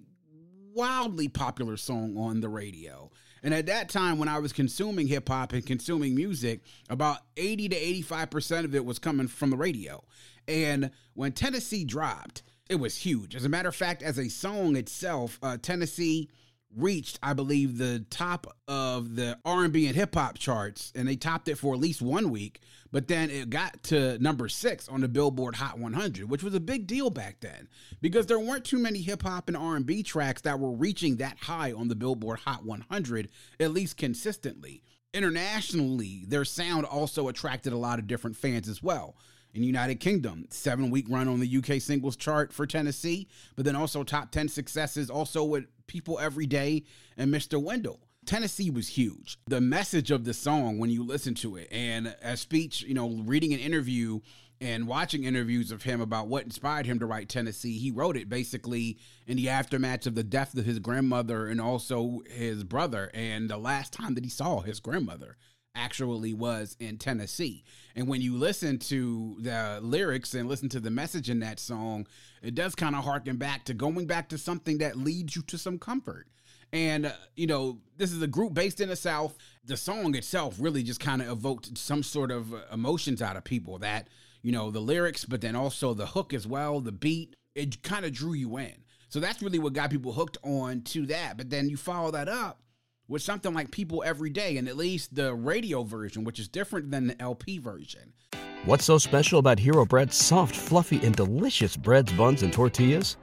wildly 0.75 1.29
popular 1.29 1.79
song 1.79 2.19
on 2.19 2.43
the 2.43 2.51
radio. 2.51 3.11
And 3.43 3.55
at 3.55 3.67
that 3.67 3.89
time, 3.89 4.19
when 4.19 4.29
I 4.29 4.41
was 4.41 4.53
consuming 4.53 5.07
hip 5.07 5.29
hop 5.29 5.55
and 5.55 5.65
consuming 5.65 6.15
music, 6.15 6.61
about 6.91 7.19
80 7.39 7.71
to 7.71 7.77
85% 7.77 8.65
of 8.65 8.75
it 8.75 8.85
was 8.85 8.99
coming 8.99 9.27
from 9.27 9.49
the 9.49 9.57
radio. 9.57 10.05
And 10.47 10.91
when 11.15 11.33
Tennessee 11.33 11.85
dropped, 11.85 12.43
it 12.69 12.77
was 12.77 12.97
huge. 12.97 13.35
As 13.35 13.45
a 13.45 13.49
matter 13.49 13.69
of 13.69 13.77
fact, 13.77 14.03
as 14.03 14.19
a 14.19 14.29
song 14.29 14.77
itself, 14.77 15.39
uh, 15.43 15.57
Tennessee 15.61 16.29
reached, 16.77 17.19
I 17.23 17.33
believe, 17.33 17.79
the 17.79 18.05
top 18.11 18.47
of 18.67 19.17
the 19.17 19.39
R&B 19.45 19.87
and 19.87 19.97
hip 19.97 20.15
hop 20.15 20.39
charts, 20.39 20.93
and 20.95 21.09
they 21.09 21.17
topped 21.17 21.49
it 21.49 21.57
for 21.57 21.75
at 21.75 21.81
least 21.81 22.03
one 22.03 22.31
week. 22.31 22.61
But 22.91 23.09
then 23.09 23.31
it 23.31 23.51
got 23.51 23.83
to 23.85 24.19
number 24.19 24.49
six 24.49 24.89
on 24.89 25.01
the 25.01 25.09
Billboard 25.09 25.57
Hot 25.57 25.79
100, 25.79 26.29
which 26.31 26.43
was 26.43 26.55
a 26.55 26.61
big 26.61 26.87
deal 26.87 27.11
back 27.11 27.41
then 27.41 27.69
because 28.01 28.27
there 28.27 28.41
weren't 28.41 28.65
too 28.65 28.79
many 28.79 29.01
hip 29.01 29.23
hop 29.23 29.49
and 29.49 29.57
R&B 29.57 30.03
tracks 30.03 30.43
that 30.43 30.59
were 30.59 30.73
reaching 30.73 31.17
that 31.17 31.39
high 31.39 31.73
on 31.73 31.89
the 31.89 31.97
Billboard 31.97 32.41
Hot 32.41 32.65
100, 32.65 33.29
at 33.61 33.73
least 33.73 33.97
consistently. 33.97 34.83
Internationally, 35.15 36.25
their 36.29 36.45
sound 36.45 36.85
also 36.85 37.29
attracted 37.29 37.73
a 37.73 37.79
lot 37.79 37.99
of 37.99 38.07
different 38.07 38.37
fans 38.37 38.69
as 38.69 38.83
well 38.83 39.17
in 39.55 39.63
United 39.63 40.01
Kingdom. 40.01 40.47
Seven 40.51 40.91
week 40.91 41.07
run 41.09 41.29
on 41.29 41.41
the 41.41 41.57
UK 41.57 41.81
singles 41.81 42.17
chart 42.17 42.53
for 42.53 42.67
Tennessee, 42.67 43.29
but 43.57 43.65
then 43.65 43.77
also 43.77 44.03
top 44.03 44.31
10 44.31 44.49
successes 44.49 45.11
also 45.11 45.45
with 45.45 45.65
People 45.87 46.19
Every 46.19 46.47
Day 46.47 46.85
and 47.17 47.33
Mr. 47.33 47.61
Wendell. 47.63 48.01
Tennessee 48.27 48.71
was 48.71 48.89
huge. 48.89 49.39
The 49.47 49.61
message 49.61 50.11
of 50.11 50.25
the 50.25 50.35
song 50.35 50.79
when 50.79 50.91
you 50.91 51.03
listen 51.03 51.35
to 51.37 51.57
it, 51.57 51.69
and 51.71 52.15
a 52.21 52.37
speech, 52.37 52.83
you 52.83 52.93
know, 52.93 53.23
reading 53.25 53.55
an 53.55 53.61
interview 53.61 54.21
and 54.61 54.87
watching 54.87 55.25
interviews 55.25 55.71
of 55.71 55.85
him 55.85 56.01
about 56.01 56.29
what 56.29 56.45
inspired 56.45 56.85
him 56.85 56.99
to 56.99 57.07
write 57.07 57.29
Tennessee, 57.29 57.79
he 57.79 57.91
wrote 57.91 58.17
it 58.17 58.29
basically 58.29 58.99
in 59.27 59.37
the 59.37 59.49
aftermath 59.49 60.07
of 60.07 60.15
the 60.15 60.25
death 60.25 60.57
of 60.57 60.67
his 60.67 60.79
grandmother 60.79 61.47
and 61.47 61.61
also 61.61 62.21
his 62.29 62.65
brother, 62.65 63.11
and 63.15 63.49
the 63.49 63.57
last 63.57 63.93
time 63.93 64.15
that 64.15 64.25
he 64.25 64.31
saw 64.31 64.61
his 64.61 64.81
grandmother 64.81 65.37
actually 65.75 66.35
was 66.35 66.77
in 66.81 66.99
Tennessee. 66.99 67.65
And 67.95 68.09
when 68.09 68.21
you 68.21 68.37
listen 68.37 68.79
to 68.81 69.37
the 69.41 69.79
lyrics 69.81 70.35
and 70.35 70.49
listen 70.49 70.69
to 70.71 70.81
the 70.81 70.91
message 70.91 71.31
in 71.31 71.41
that 71.41 71.61
song, 71.61 72.07
it 72.43 72.55
does 72.55 72.75
kind 72.75 72.95
of 72.95 73.05
harken 73.05 73.37
back 73.37 73.65
to 73.65 73.75
going 73.75 74.07
back 74.07 74.29
to 74.31 74.39
something 74.39 74.79
that 74.79 74.97
leads 74.97 75.37
you 75.37 75.43
to 75.43 75.59
some 75.59 75.79
comfort. 75.79 76.27
And, 76.73 77.07
uh, 77.07 77.13
you 77.35 77.47
know, 77.47 77.79
this 77.97 78.13
is 78.13 78.21
a 78.21 78.27
group 78.27 78.55
based 78.55 78.81
in 78.81 78.89
the 78.89 78.97
South. 78.97 79.39
The 79.65 79.77
song 79.77 80.15
itself 80.15 80.57
really 80.59 80.83
just 80.83 81.01
kind 81.01 81.23
of 81.23 81.29
evoked 81.29 81.77
some 81.79 82.03
sort 82.03 82.31
of 82.31 82.53
uh, 82.53 82.59
emotions 82.73 83.23
out 83.23 83.37
of 83.37 83.45
people 83.45 83.79
that, 83.79 84.09
you 84.43 84.53
know, 84.53 84.71
the 84.71 84.81
lyrics, 84.81 85.25
but 85.25 85.41
then 85.41 85.57
also 85.57 85.95
the 85.95 86.07
hook 86.07 86.35
as 86.35 86.47
well, 86.47 86.81
the 86.81 86.93
beat, 86.93 87.35
it 87.55 87.83
kind 87.83 88.05
of 88.05 88.13
drew 88.13 88.35
you 88.35 88.59
in. 88.59 88.85
So 89.09 89.21
that's 89.21 89.43
really 89.43 89.59
what 89.59 89.73
got 89.73 89.91
people 89.91 90.13
hooked 90.13 90.37
on 90.43 90.83
to 90.83 91.07
that. 91.07 91.39
But 91.39 91.49
then 91.49 91.71
you 91.71 91.79
follow 91.79 92.11
that 92.11 92.29
up 92.29 92.61
with 93.09 93.23
something 93.23 93.55
like 93.55 93.71
People 93.71 94.03
Every 94.05 94.31
Day, 94.31 94.59
and 94.59 94.69
at 94.69 94.77
least 94.77 95.15
the 95.15 95.35
radio 95.35 95.83
version, 95.83 96.25
which 96.25 96.39
is 96.39 96.47
different 96.47 96.91
than 96.91 97.07
the 97.07 97.21
LP 97.21 97.59
version. 97.59 98.13
What's 98.65 98.85
so 98.85 98.99
special 98.99 99.39
about 99.39 99.59
Hero 99.59 99.87
Bread's 99.87 100.17
soft, 100.17 100.55
fluffy, 100.55 101.05
and 101.05 101.17
delicious 101.17 101.77
breads, 101.77 102.13
buns, 102.13 102.43
and 102.43 102.53
tortillas? 102.53 103.17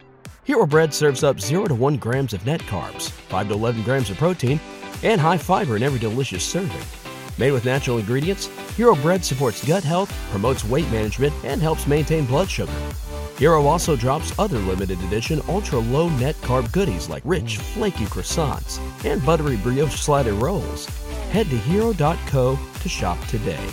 Hero 0.43 0.65
Bread 0.65 0.93
serves 0.93 1.23
up 1.23 1.39
0 1.39 1.65
to 1.65 1.75
1 1.75 1.97
grams 1.97 2.33
of 2.33 2.45
net 2.45 2.61
carbs, 2.61 3.09
5 3.09 3.47
to 3.49 3.53
11 3.53 3.83
grams 3.83 4.09
of 4.09 4.17
protein, 4.17 4.59
and 5.03 5.21
high 5.21 5.37
fiber 5.37 5.75
in 5.75 5.83
every 5.83 5.99
delicious 5.99 6.43
serving. 6.43 6.81
Made 7.37 7.51
with 7.51 7.65
natural 7.65 7.97
ingredients, 7.97 8.47
Hero 8.77 8.95
Bread 8.95 9.23
supports 9.23 9.65
gut 9.65 9.83
health, 9.83 10.13
promotes 10.31 10.63
weight 10.63 10.89
management, 10.89 11.33
and 11.43 11.61
helps 11.61 11.85
maintain 11.85 12.25
blood 12.25 12.49
sugar. 12.49 12.71
Hero 13.37 13.65
also 13.65 13.97
drops 13.97 14.37
other 14.39 14.59
limited 14.59 15.01
edition 15.03 15.41
ultra 15.49 15.79
low 15.79 16.07
net 16.07 16.35
carb 16.35 16.71
goodies 16.71 17.09
like 17.09 17.21
rich, 17.25 17.57
flaky 17.57 18.05
croissants 18.05 18.79
and 19.03 19.23
buttery 19.25 19.57
brioche 19.57 19.99
slider 19.99 20.33
rolls. 20.33 20.85
Head 21.31 21.49
to 21.49 21.57
hero.co 21.57 22.57
to 22.81 22.89
shop 22.89 23.19
today. 23.27 23.67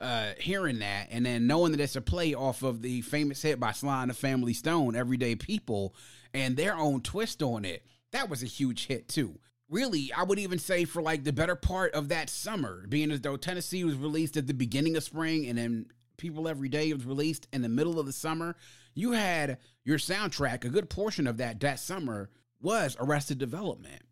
Uh, 0.00 0.30
hearing 0.38 0.78
that 0.78 1.08
and 1.10 1.26
then 1.26 1.48
knowing 1.48 1.72
that 1.72 1.80
it's 1.80 1.96
a 1.96 2.00
play 2.00 2.34
off 2.34 2.62
of 2.62 2.82
the 2.82 3.00
famous 3.00 3.42
hit 3.42 3.58
by 3.58 3.72
Sly 3.72 4.02
and 4.02 4.10
the 4.10 4.14
Family 4.14 4.52
Stone, 4.52 4.94
Everyday 4.94 5.34
People, 5.34 5.92
and 6.32 6.56
their 6.56 6.76
own 6.76 7.00
twist 7.00 7.42
on 7.42 7.64
it, 7.64 7.84
that 8.12 8.28
was 8.28 8.44
a 8.44 8.46
huge 8.46 8.86
hit 8.86 9.08
too. 9.08 9.40
Really, 9.68 10.12
I 10.16 10.22
would 10.22 10.38
even 10.38 10.60
say 10.60 10.84
for 10.84 11.02
like 11.02 11.24
the 11.24 11.32
better 11.32 11.56
part 11.56 11.94
of 11.94 12.10
that 12.10 12.30
summer, 12.30 12.86
being 12.88 13.10
as 13.10 13.22
though 13.22 13.36
Tennessee 13.36 13.82
was 13.82 13.96
released 13.96 14.36
at 14.36 14.46
the 14.46 14.54
beginning 14.54 14.96
of 14.96 15.02
spring 15.02 15.46
and 15.46 15.58
then 15.58 15.86
People 16.16 16.46
Every 16.46 16.68
Day 16.68 16.92
was 16.92 17.04
released 17.04 17.48
in 17.52 17.62
the 17.62 17.68
middle 17.68 17.98
of 17.98 18.06
the 18.06 18.12
summer 18.12 18.54
you 18.94 19.12
had 19.12 19.58
your 19.84 19.98
soundtrack, 19.98 20.64
a 20.64 20.68
good 20.68 20.88
portion 20.88 21.26
of 21.26 21.36
that 21.38 21.60
that 21.60 21.80
summer 21.80 22.30
was 22.60 22.96
Arrested 22.98 23.38
Development. 23.38 24.02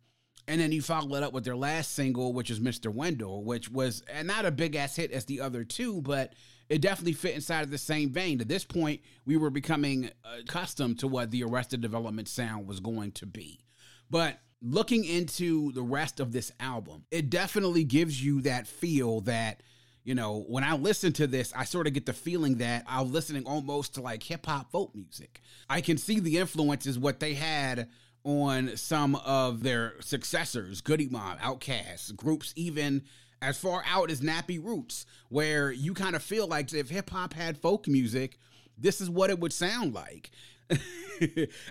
And 0.47 0.59
then 0.59 0.71
you 0.71 0.81
followed 0.81 1.15
it 1.15 1.23
up 1.23 1.33
with 1.33 1.45
their 1.45 1.55
last 1.55 1.93
single, 1.93 2.33
which 2.33 2.49
is 2.49 2.59
Mr. 2.59 2.93
Wendell, 2.93 3.45
which 3.45 3.69
was 3.69 4.03
uh, 4.13 4.23
not 4.23 4.45
a 4.45 4.51
big 4.51 4.75
ass 4.75 4.97
hit 4.97 5.11
as 5.11 5.25
the 5.25 5.39
other 5.39 5.63
two, 5.63 6.01
but 6.01 6.33
it 6.69 6.81
definitely 6.81 7.13
fit 7.13 7.35
inside 7.35 7.61
of 7.61 7.71
the 7.71 7.77
same 7.77 8.09
vein. 8.11 8.41
At 8.41 8.49
this 8.49 8.65
point, 8.65 9.01
we 9.25 9.37
were 9.37 9.49
becoming 9.49 10.09
accustomed 10.39 10.99
to 10.99 11.07
what 11.07 11.31
the 11.31 11.43
Arrested 11.43 11.81
Development 11.81 12.27
sound 12.27 12.67
was 12.67 12.81
going 12.81 13.13
to 13.13 13.25
be. 13.25 13.61
But 14.09 14.39
looking 14.61 15.05
into 15.05 15.71
the 15.71 15.81
rest 15.81 16.19
of 16.19 16.31
this 16.31 16.51
album, 16.59 17.05
it 17.09 17.29
definitely 17.29 17.83
gives 17.85 18.23
you 18.23 18.41
that 18.41 18.67
feel 18.67 19.21
that 19.21 19.63
you 20.03 20.15
know, 20.15 20.43
when 20.47 20.63
I 20.63 20.75
listen 20.75 21.13
to 21.13 21.27
this, 21.27 21.53
I 21.55 21.63
sort 21.63 21.87
of 21.87 21.93
get 21.93 22.05
the 22.05 22.13
feeling 22.13 22.57
that 22.57 22.83
I'm 22.87 23.11
listening 23.11 23.45
almost 23.45 23.95
to 23.95 24.01
like 24.01 24.21
hip 24.21 24.45
hop 24.45 24.71
folk 24.71 24.93
music. 24.93 25.41
I 25.69 25.81
can 25.81 25.97
see 25.97 26.19
the 26.19 26.37
influences, 26.37 26.99
what 26.99 27.19
they 27.19 27.33
had 27.33 27.87
on 28.23 28.75
some 28.75 29.15
of 29.15 29.63
their 29.63 29.93
successors, 30.01 30.81
Goodie 30.81 31.09
Mob, 31.09 31.39
Outkast, 31.39 32.15
groups 32.15 32.53
even 32.55 33.03
as 33.41 33.57
far 33.57 33.83
out 33.85 34.09
as 34.09 34.21
Nappy 34.21 34.63
Roots, 34.63 35.05
where 35.29 35.71
you 35.71 35.93
kind 35.93 36.15
of 36.15 36.23
feel 36.23 36.47
like 36.47 36.73
if 36.73 36.89
hip 36.89 37.09
hop 37.09 37.33
had 37.33 37.57
folk 37.57 37.87
music, 37.87 38.37
this 38.77 39.01
is 39.01 39.09
what 39.09 39.29
it 39.29 39.39
would 39.39 39.53
sound 39.53 39.93
like. 39.93 40.31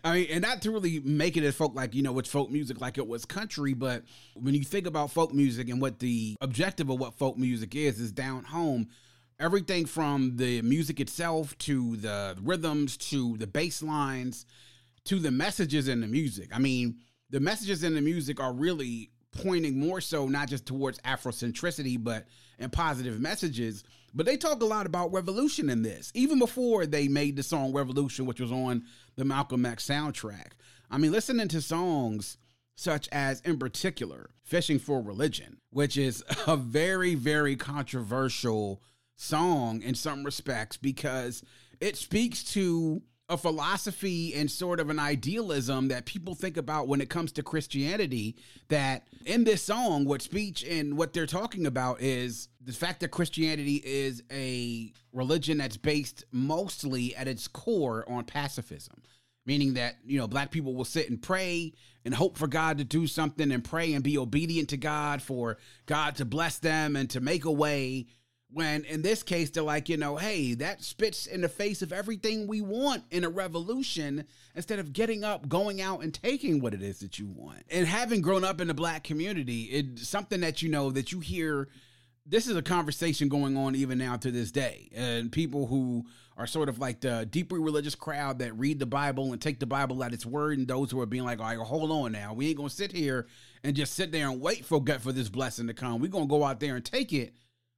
I 0.04 0.14
mean, 0.14 0.26
and 0.30 0.42
not 0.42 0.62
to 0.62 0.70
really 0.70 1.00
make 1.00 1.36
it 1.36 1.44
as 1.44 1.54
folk 1.54 1.74
like, 1.74 1.94
you 1.94 2.02
know, 2.02 2.18
it's 2.18 2.30
folk 2.30 2.50
music 2.50 2.80
like 2.80 2.98
it 2.98 3.06
was 3.06 3.24
country, 3.24 3.74
but 3.74 4.04
when 4.34 4.54
you 4.54 4.64
think 4.64 4.86
about 4.86 5.10
folk 5.10 5.32
music 5.32 5.68
and 5.68 5.80
what 5.80 5.98
the 5.98 6.36
objective 6.40 6.88
of 6.88 6.98
what 6.98 7.14
folk 7.14 7.36
music 7.36 7.74
is, 7.74 8.00
is 8.00 8.12
down 8.12 8.44
home, 8.44 8.88
everything 9.40 9.86
from 9.86 10.36
the 10.36 10.62
music 10.62 11.00
itself 11.00 11.56
to 11.58 11.96
the 11.96 12.36
rhythms 12.42 12.96
to 12.96 13.36
the 13.38 13.46
bass 13.46 13.82
lines 13.82 14.46
to 15.04 15.18
the 15.18 15.30
messages 15.30 15.88
in 15.88 16.00
the 16.00 16.06
music. 16.06 16.50
I 16.54 16.58
mean, 16.58 16.98
the 17.30 17.40
messages 17.40 17.82
in 17.82 17.94
the 17.94 18.00
music 18.00 18.40
are 18.40 18.52
really 18.52 19.10
pointing 19.32 19.78
more 19.78 20.00
so 20.00 20.28
not 20.28 20.48
just 20.48 20.66
towards 20.66 20.98
Afrocentricity, 21.00 22.02
but 22.02 22.26
and 22.58 22.72
positive 22.72 23.18
messages 23.18 23.82
but 24.14 24.26
they 24.26 24.36
talk 24.36 24.62
a 24.62 24.66
lot 24.66 24.86
about 24.86 25.12
revolution 25.12 25.70
in 25.70 25.82
this, 25.82 26.10
even 26.14 26.38
before 26.38 26.86
they 26.86 27.08
made 27.08 27.36
the 27.36 27.42
song 27.42 27.72
Revolution, 27.72 28.26
which 28.26 28.40
was 28.40 28.52
on 28.52 28.84
the 29.16 29.24
Malcolm 29.24 29.64
X 29.64 29.86
soundtrack. 29.86 30.52
I 30.90 30.98
mean, 30.98 31.12
listening 31.12 31.48
to 31.48 31.62
songs 31.62 32.36
such 32.74 33.08
as, 33.12 33.40
in 33.42 33.58
particular, 33.58 34.30
Fishing 34.42 34.78
for 34.78 35.00
Religion, 35.00 35.58
which 35.70 35.96
is 35.96 36.22
a 36.46 36.56
very, 36.56 37.14
very 37.14 37.56
controversial 37.56 38.82
song 39.16 39.82
in 39.82 39.94
some 39.94 40.24
respects 40.24 40.76
because 40.76 41.42
it 41.80 41.96
speaks 41.96 42.42
to 42.52 43.02
a 43.32 43.36
philosophy 43.36 44.34
and 44.34 44.50
sort 44.50 44.78
of 44.78 44.90
an 44.90 44.98
idealism 44.98 45.88
that 45.88 46.04
people 46.04 46.34
think 46.34 46.56
about 46.56 46.86
when 46.86 47.00
it 47.00 47.08
comes 47.08 47.32
to 47.32 47.42
Christianity. 47.42 48.36
That 48.68 49.08
in 49.24 49.44
this 49.44 49.62
song, 49.62 50.04
what 50.04 50.22
speech 50.22 50.62
and 50.64 50.96
what 50.96 51.12
they're 51.12 51.26
talking 51.26 51.66
about 51.66 52.00
is 52.00 52.48
the 52.62 52.72
fact 52.72 53.00
that 53.00 53.08
Christianity 53.08 53.82
is 53.84 54.22
a 54.30 54.92
religion 55.12 55.58
that's 55.58 55.76
based 55.76 56.24
mostly 56.30 57.16
at 57.16 57.26
its 57.26 57.48
core 57.48 58.04
on 58.08 58.24
pacifism, 58.24 59.02
meaning 59.46 59.74
that, 59.74 59.96
you 60.04 60.18
know, 60.18 60.28
black 60.28 60.50
people 60.50 60.74
will 60.74 60.84
sit 60.84 61.08
and 61.08 61.20
pray 61.20 61.72
and 62.04 62.14
hope 62.14 62.36
for 62.36 62.46
God 62.46 62.78
to 62.78 62.84
do 62.84 63.06
something 63.06 63.50
and 63.50 63.64
pray 63.64 63.94
and 63.94 64.04
be 64.04 64.18
obedient 64.18 64.68
to 64.70 64.76
God 64.76 65.22
for 65.22 65.56
God 65.86 66.16
to 66.16 66.24
bless 66.24 66.58
them 66.58 66.96
and 66.96 67.08
to 67.10 67.20
make 67.20 67.44
a 67.44 67.52
way 67.52 68.06
when 68.52 68.84
in 68.84 69.02
this 69.02 69.22
case, 69.22 69.50
they're 69.50 69.62
like, 69.62 69.88
you 69.88 69.96
know, 69.96 70.16
hey, 70.16 70.54
that 70.54 70.82
spits 70.82 71.26
in 71.26 71.40
the 71.40 71.48
face 71.48 71.82
of 71.82 71.92
everything 71.92 72.46
we 72.46 72.60
want 72.60 73.04
in 73.10 73.24
a 73.24 73.28
revolution 73.28 74.24
instead 74.54 74.78
of 74.78 74.92
getting 74.92 75.24
up, 75.24 75.48
going 75.48 75.80
out, 75.80 76.02
and 76.02 76.12
taking 76.12 76.60
what 76.60 76.74
it 76.74 76.82
is 76.82 77.00
that 77.00 77.18
you 77.18 77.28
want. 77.28 77.62
And 77.70 77.86
having 77.86 78.20
grown 78.20 78.44
up 78.44 78.60
in 78.60 78.68
the 78.68 78.74
black 78.74 79.04
community, 79.04 79.62
it's 79.64 80.06
something 80.06 80.40
that 80.40 80.62
you 80.62 80.68
know 80.68 80.90
that 80.90 81.12
you 81.12 81.20
hear. 81.20 81.68
This 82.24 82.46
is 82.46 82.56
a 82.56 82.62
conversation 82.62 83.28
going 83.28 83.56
on 83.56 83.74
even 83.74 83.98
now 83.98 84.16
to 84.16 84.30
this 84.30 84.52
day. 84.52 84.90
And 84.94 85.32
people 85.32 85.66
who 85.66 86.04
are 86.36 86.46
sort 86.46 86.68
of 86.68 86.78
like 86.78 87.00
the 87.00 87.26
deeply 87.28 87.58
religious 87.58 87.94
crowd 87.94 88.38
that 88.38 88.56
read 88.56 88.78
the 88.78 88.86
Bible 88.86 89.32
and 89.32 89.40
take 89.40 89.60
the 89.60 89.66
Bible 89.66 90.04
at 90.04 90.12
its 90.12 90.24
word, 90.24 90.58
and 90.58 90.68
those 90.68 90.90
who 90.90 91.00
are 91.00 91.06
being 91.06 91.24
like, 91.24 91.40
all 91.40 91.46
right, 91.46 91.58
hold 91.58 91.90
on 91.90 92.12
now. 92.12 92.32
We 92.32 92.48
ain't 92.48 92.58
going 92.58 92.68
to 92.68 92.74
sit 92.74 92.92
here 92.92 93.26
and 93.64 93.74
just 93.74 93.94
sit 93.94 94.12
there 94.12 94.28
and 94.28 94.40
wait 94.40 94.64
for, 94.64 94.82
for 95.00 95.12
this 95.12 95.28
blessing 95.28 95.66
to 95.66 95.74
come. 95.74 96.00
We're 96.00 96.10
going 96.10 96.28
to 96.28 96.30
go 96.30 96.44
out 96.44 96.60
there 96.60 96.76
and 96.76 96.84
take 96.84 97.12
it 97.12 97.34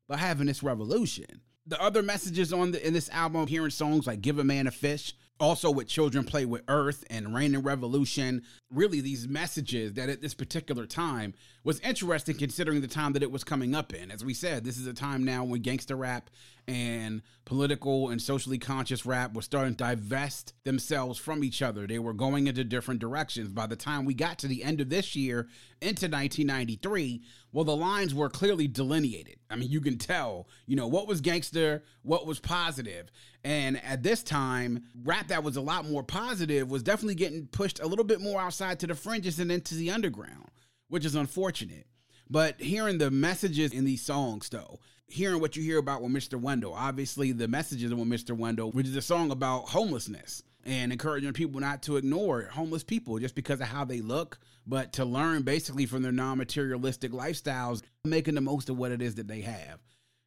by 0.09 0.17
having 0.17 0.47
this 0.47 0.63
revolution. 0.63 1.41
The 1.67 1.81
other 1.81 2.03
messages 2.03 2.53
on 2.53 2.73
the 2.73 2.87
in 2.87 2.93
this 2.93 3.09
album, 3.09 3.47
hearing 3.47 3.71
songs 3.71 4.07
like 4.07 4.21
"Give 4.21 4.39
a 4.39 4.45
Man 4.45 4.67
a 4.67 4.71
Fish," 4.71 5.15
also 5.41 5.71
with 5.71 5.89
"Children 5.89 6.25
Play 6.25 6.45
with 6.45 6.63
Earth" 6.69 7.05
and 7.09 7.35
"Raining 7.35 7.63
Revolution." 7.63 8.43
Really, 8.69 9.01
these 9.01 9.27
messages 9.27 9.95
that 9.95 10.11
at 10.11 10.21
this 10.21 10.35
particular 10.35 10.85
time 10.85 11.33
was 11.63 11.81
interesting, 11.81 12.37
considering 12.37 12.83
the 12.83 12.87
time 12.87 13.15
that 13.15 13.23
it 13.23 13.31
was 13.31 13.45
coming 13.45 13.75
up 13.75 13.95
in. 13.95 14.11
As 14.11 14.23
we 14.23 14.35
said, 14.35 14.63
this 14.63 14.77
is 14.77 14.87
a 14.87 14.93
time 14.93 15.25
now 15.25 15.43
when 15.43 15.63
gangster 15.63 15.97
rap 15.97 16.29
and 16.67 17.23
political 17.45 18.09
and 18.09 18.21
socially 18.21 18.59
conscious 18.59 19.05
rap 19.05 19.35
were 19.35 19.43
starting 19.43 19.75
to 19.75 19.85
divest 19.85 20.55
themselves 20.65 21.19
from 21.19 21.45
each 21.45 21.61
other. 21.63 21.87
They 21.87 21.99
were 21.99 22.15
going 22.15 22.47
into 22.47 22.65
different 22.65 23.01
directions. 23.01 23.49
By 23.49 23.67
the 23.67 23.77
time 23.77 24.05
we 24.05 24.15
got 24.15 24.39
to 24.39 24.49
the 24.49 24.65
end 24.65 24.81
of 24.81 24.89
this 24.89 25.15
year 25.15 25.49
into 25.81 26.07
1993, 26.07 27.23
well, 27.53 27.65
the 27.65 27.77
lines 27.77 28.15
were 28.15 28.31
clearly 28.31 28.67
delineated. 28.67 29.37
I 29.51 29.57
mean, 29.57 29.71
you 29.71 29.81
can 29.81 29.99
tell, 29.99 30.49
you 30.67 30.77
know, 30.77 30.89
what 30.89 31.07
was 31.07 31.21
gangster, 31.21 31.85
what 32.03 32.27
was 32.27 32.41
positive. 32.41 33.11
And 33.45 33.83
at 33.85 34.03
this 34.03 34.23
time, 34.23 34.85
rap 35.03 35.29
that 35.29 35.45
was 35.45 35.57
a 35.57 35.61
lot 35.61 35.89
more 35.89 36.03
positive 36.03 36.71
was 36.71 36.83
definitely 36.83 37.17
getting 37.17 37.47
pushed 37.47 37.81
a 37.81 37.87
little 37.87 38.05
bit 38.05 38.21
more 38.21 38.41
outside 38.41 38.81
to 38.81 38.87
the 38.87 38.95
fringes 38.95 39.39
and 39.39 39.53
into 39.53 39.75
the 39.75 39.91
underground, 39.91 40.51
which 40.89 41.05
is 41.05 41.15
unfortunate. 41.15 41.87
But 42.29 42.61
hearing 42.61 42.99
the 42.99 43.11
messages 43.11 43.73
in 43.73 43.85
these 43.85 44.03
songs, 44.03 44.49
though, 44.49 44.81
hearing 45.09 45.41
what 45.41 45.57
you 45.57 45.63
hear 45.63 45.79
about 45.79 46.03
with 46.03 46.13
Mr. 46.13 46.41
Wendell, 46.41 46.75
obviously 46.75 47.33
the 47.33 47.49
messages 47.49 47.95
with 47.95 48.09
Mr. 48.09 48.37
Wendell, 48.37 48.73
which 48.73 48.87
is 48.87 48.97
a 48.97 49.03
song 49.03 49.31
about 49.31 49.69
homelessness 49.69 50.43
and 50.65 50.93
encouraging 50.93 51.33
people 51.33 51.61
not 51.61 51.83
to 51.83 51.97
ignore 51.97 52.43
homeless 52.53 52.83
people 52.83 53.19
just 53.19 53.35
because 53.35 53.61
of 53.61 53.69
how 53.69 53.85
they 53.85 54.01
look, 54.01 54.39
but 54.67 54.93
to 54.95 55.05
learn 55.05 55.43
basically 55.43 55.87
from 55.87 56.03
their 56.03 56.13
non 56.13 56.39
materialistic 56.39 57.13
lifestyles, 57.13 57.83
making 58.05 58.35
the 58.35 58.41
most 58.41 58.71
of 58.71 58.79
what 58.79 58.93
it 58.93 59.03
is 59.03 59.17
that 59.17 59.29
they 59.29 59.43
have. 59.43 59.81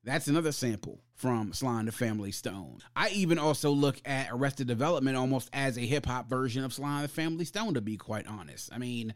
That's 0.03 0.27
another 0.27 0.53
sample 0.53 1.01
from 1.15 1.51
Sly 1.51 1.79
and 1.79 1.88
the 1.88 1.91
Family 1.91 2.31
Stone. 2.31 2.77
I 2.96 3.10
even 3.10 3.38
also 3.38 3.72
look 3.72 4.00
at 4.05 4.29
Arrested 4.31 4.67
Development 4.67 5.17
almost 5.17 5.50
as 5.51 5.77
a 5.77 5.81
hip 5.81 6.05
hop 6.05 6.29
version 6.29 6.63
of 6.63 6.74
Sly 6.74 7.01
and 7.01 7.03
the 7.03 7.10
Family 7.10 7.43
Stone, 7.43 7.74
to 7.74 7.81
be 7.81 7.98
quite 7.98 8.25
honest. 8.25 8.69
I 8.72 8.77
mean, 8.77 9.13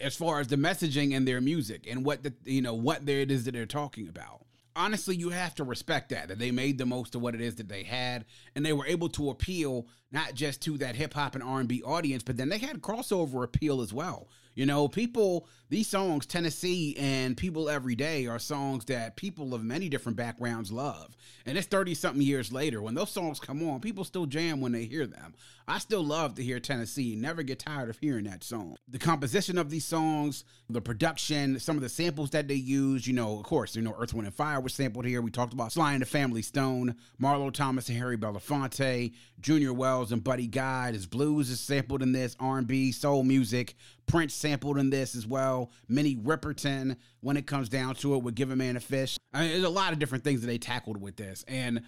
as 0.00 0.16
far 0.16 0.40
as 0.40 0.48
the 0.48 0.56
messaging 0.56 1.14
and 1.14 1.28
their 1.28 1.40
music 1.40 1.86
and 1.88 2.04
what 2.04 2.22
the 2.24 2.32
you 2.44 2.62
know 2.62 2.74
what 2.74 3.06
there 3.06 3.20
it 3.20 3.30
is 3.30 3.44
that 3.44 3.52
they're 3.52 3.66
talking 3.66 4.08
about 4.08 4.44
honestly, 4.76 5.16
you 5.16 5.30
have 5.30 5.54
to 5.56 5.64
respect 5.64 6.10
that 6.10 6.28
that 6.28 6.38
they 6.38 6.50
made 6.50 6.78
the 6.78 6.86
most 6.86 7.14
of 7.14 7.22
what 7.22 7.34
it 7.34 7.40
is 7.40 7.56
that 7.56 7.68
they 7.68 7.82
had, 7.82 8.24
and 8.54 8.64
they 8.64 8.72
were 8.72 8.86
able 8.86 9.08
to 9.10 9.30
appeal 9.30 9.86
not 10.12 10.34
just 10.34 10.62
to 10.62 10.78
that 10.78 10.96
hip 10.96 11.14
hop 11.14 11.34
and 11.34 11.44
R 11.44 11.60
and 11.60 11.68
B 11.68 11.82
audience, 11.82 12.22
but 12.22 12.36
then 12.36 12.48
they 12.48 12.58
had 12.58 12.80
crossover 12.80 13.44
appeal 13.44 13.80
as 13.80 13.92
well. 13.92 14.28
You 14.54 14.66
know, 14.66 14.86
people, 14.86 15.48
these 15.68 15.88
songs, 15.88 16.26
Tennessee 16.26 16.96
and 16.96 17.36
People 17.36 17.68
Every 17.68 17.96
Day, 17.96 18.26
are 18.26 18.38
songs 18.38 18.84
that 18.86 19.16
people 19.16 19.54
of 19.54 19.64
many 19.64 19.88
different 19.88 20.16
backgrounds 20.16 20.70
love. 20.70 21.16
And 21.44 21.58
it's 21.58 21.66
30 21.66 21.94
something 21.94 22.22
years 22.22 22.52
later. 22.52 22.80
When 22.80 22.94
those 22.94 23.10
songs 23.10 23.40
come 23.40 23.68
on, 23.68 23.80
people 23.80 24.04
still 24.04 24.26
jam 24.26 24.60
when 24.60 24.72
they 24.72 24.84
hear 24.84 25.06
them. 25.06 25.34
I 25.66 25.78
still 25.78 26.04
love 26.04 26.34
to 26.34 26.42
hear 26.42 26.60
Tennessee, 26.60 27.16
never 27.16 27.42
get 27.42 27.58
tired 27.58 27.88
of 27.88 27.98
hearing 27.98 28.24
that 28.24 28.44
song. 28.44 28.76
The 28.86 28.98
composition 28.98 29.56
of 29.56 29.70
these 29.70 29.86
songs, 29.86 30.44
the 30.68 30.82
production, 30.82 31.58
some 31.58 31.76
of 31.76 31.82
the 31.82 31.88
samples 31.88 32.30
that 32.30 32.48
they 32.48 32.54
use, 32.54 33.06
you 33.06 33.14
know, 33.14 33.38
of 33.38 33.44
course, 33.44 33.74
you 33.74 33.80
know, 33.80 33.94
Earth, 33.98 34.12
Wind, 34.12 34.26
and 34.26 34.34
Fire 34.34 34.60
was 34.60 34.74
sampled 34.74 35.06
here. 35.06 35.22
We 35.22 35.30
talked 35.30 35.54
about 35.54 35.72
Sly 35.72 35.94
and 35.94 36.02
the 36.02 36.06
Family 36.06 36.42
Stone, 36.42 36.96
Marlo 37.20 37.50
Thomas 37.50 37.88
and 37.88 37.96
Harry 37.96 38.18
Belafonte, 38.18 39.14
Junior 39.40 39.72
Wells 39.72 40.12
and 40.12 40.22
Buddy 40.22 40.46
Guy. 40.46 40.92
His 40.92 41.06
blues 41.06 41.48
is 41.48 41.60
sampled 41.60 42.02
in 42.02 42.12
this, 42.12 42.36
R&B, 42.38 42.92
soul 42.92 43.22
music. 43.22 43.74
Prince 44.06 44.34
sampled 44.34 44.78
in 44.78 44.90
this 44.90 45.14
as 45.14 45.26
well. 45.26 45.70
Minnie 45.88 46.16
Riperton, 46.16 46.96
when 47.20 47.36
it 47.36 47.46
comes 47.46 47.68
down 47.68 47.94
to 47.96 48.14
it, 48.14 48.22
would 48.22 48.34
give 48.34 48.50
a 48.50 48.56
man 48.56 48.76
a 48.76 48.80
fish. 48.80 49.16
I 49.32 49.40
mean, 49.42 49.50
there's 49.50 49.64
a 49.64 49.68
lot 49.68 49.92
of 49.92 49.98
different 49.98 50.24
things 50.24 50.40
that 50.40 50.46
they 50.46 50.58
tackled 50.58 51.00
with 51.00 51.16
this, 51.16 51.44
and 51.48 51.82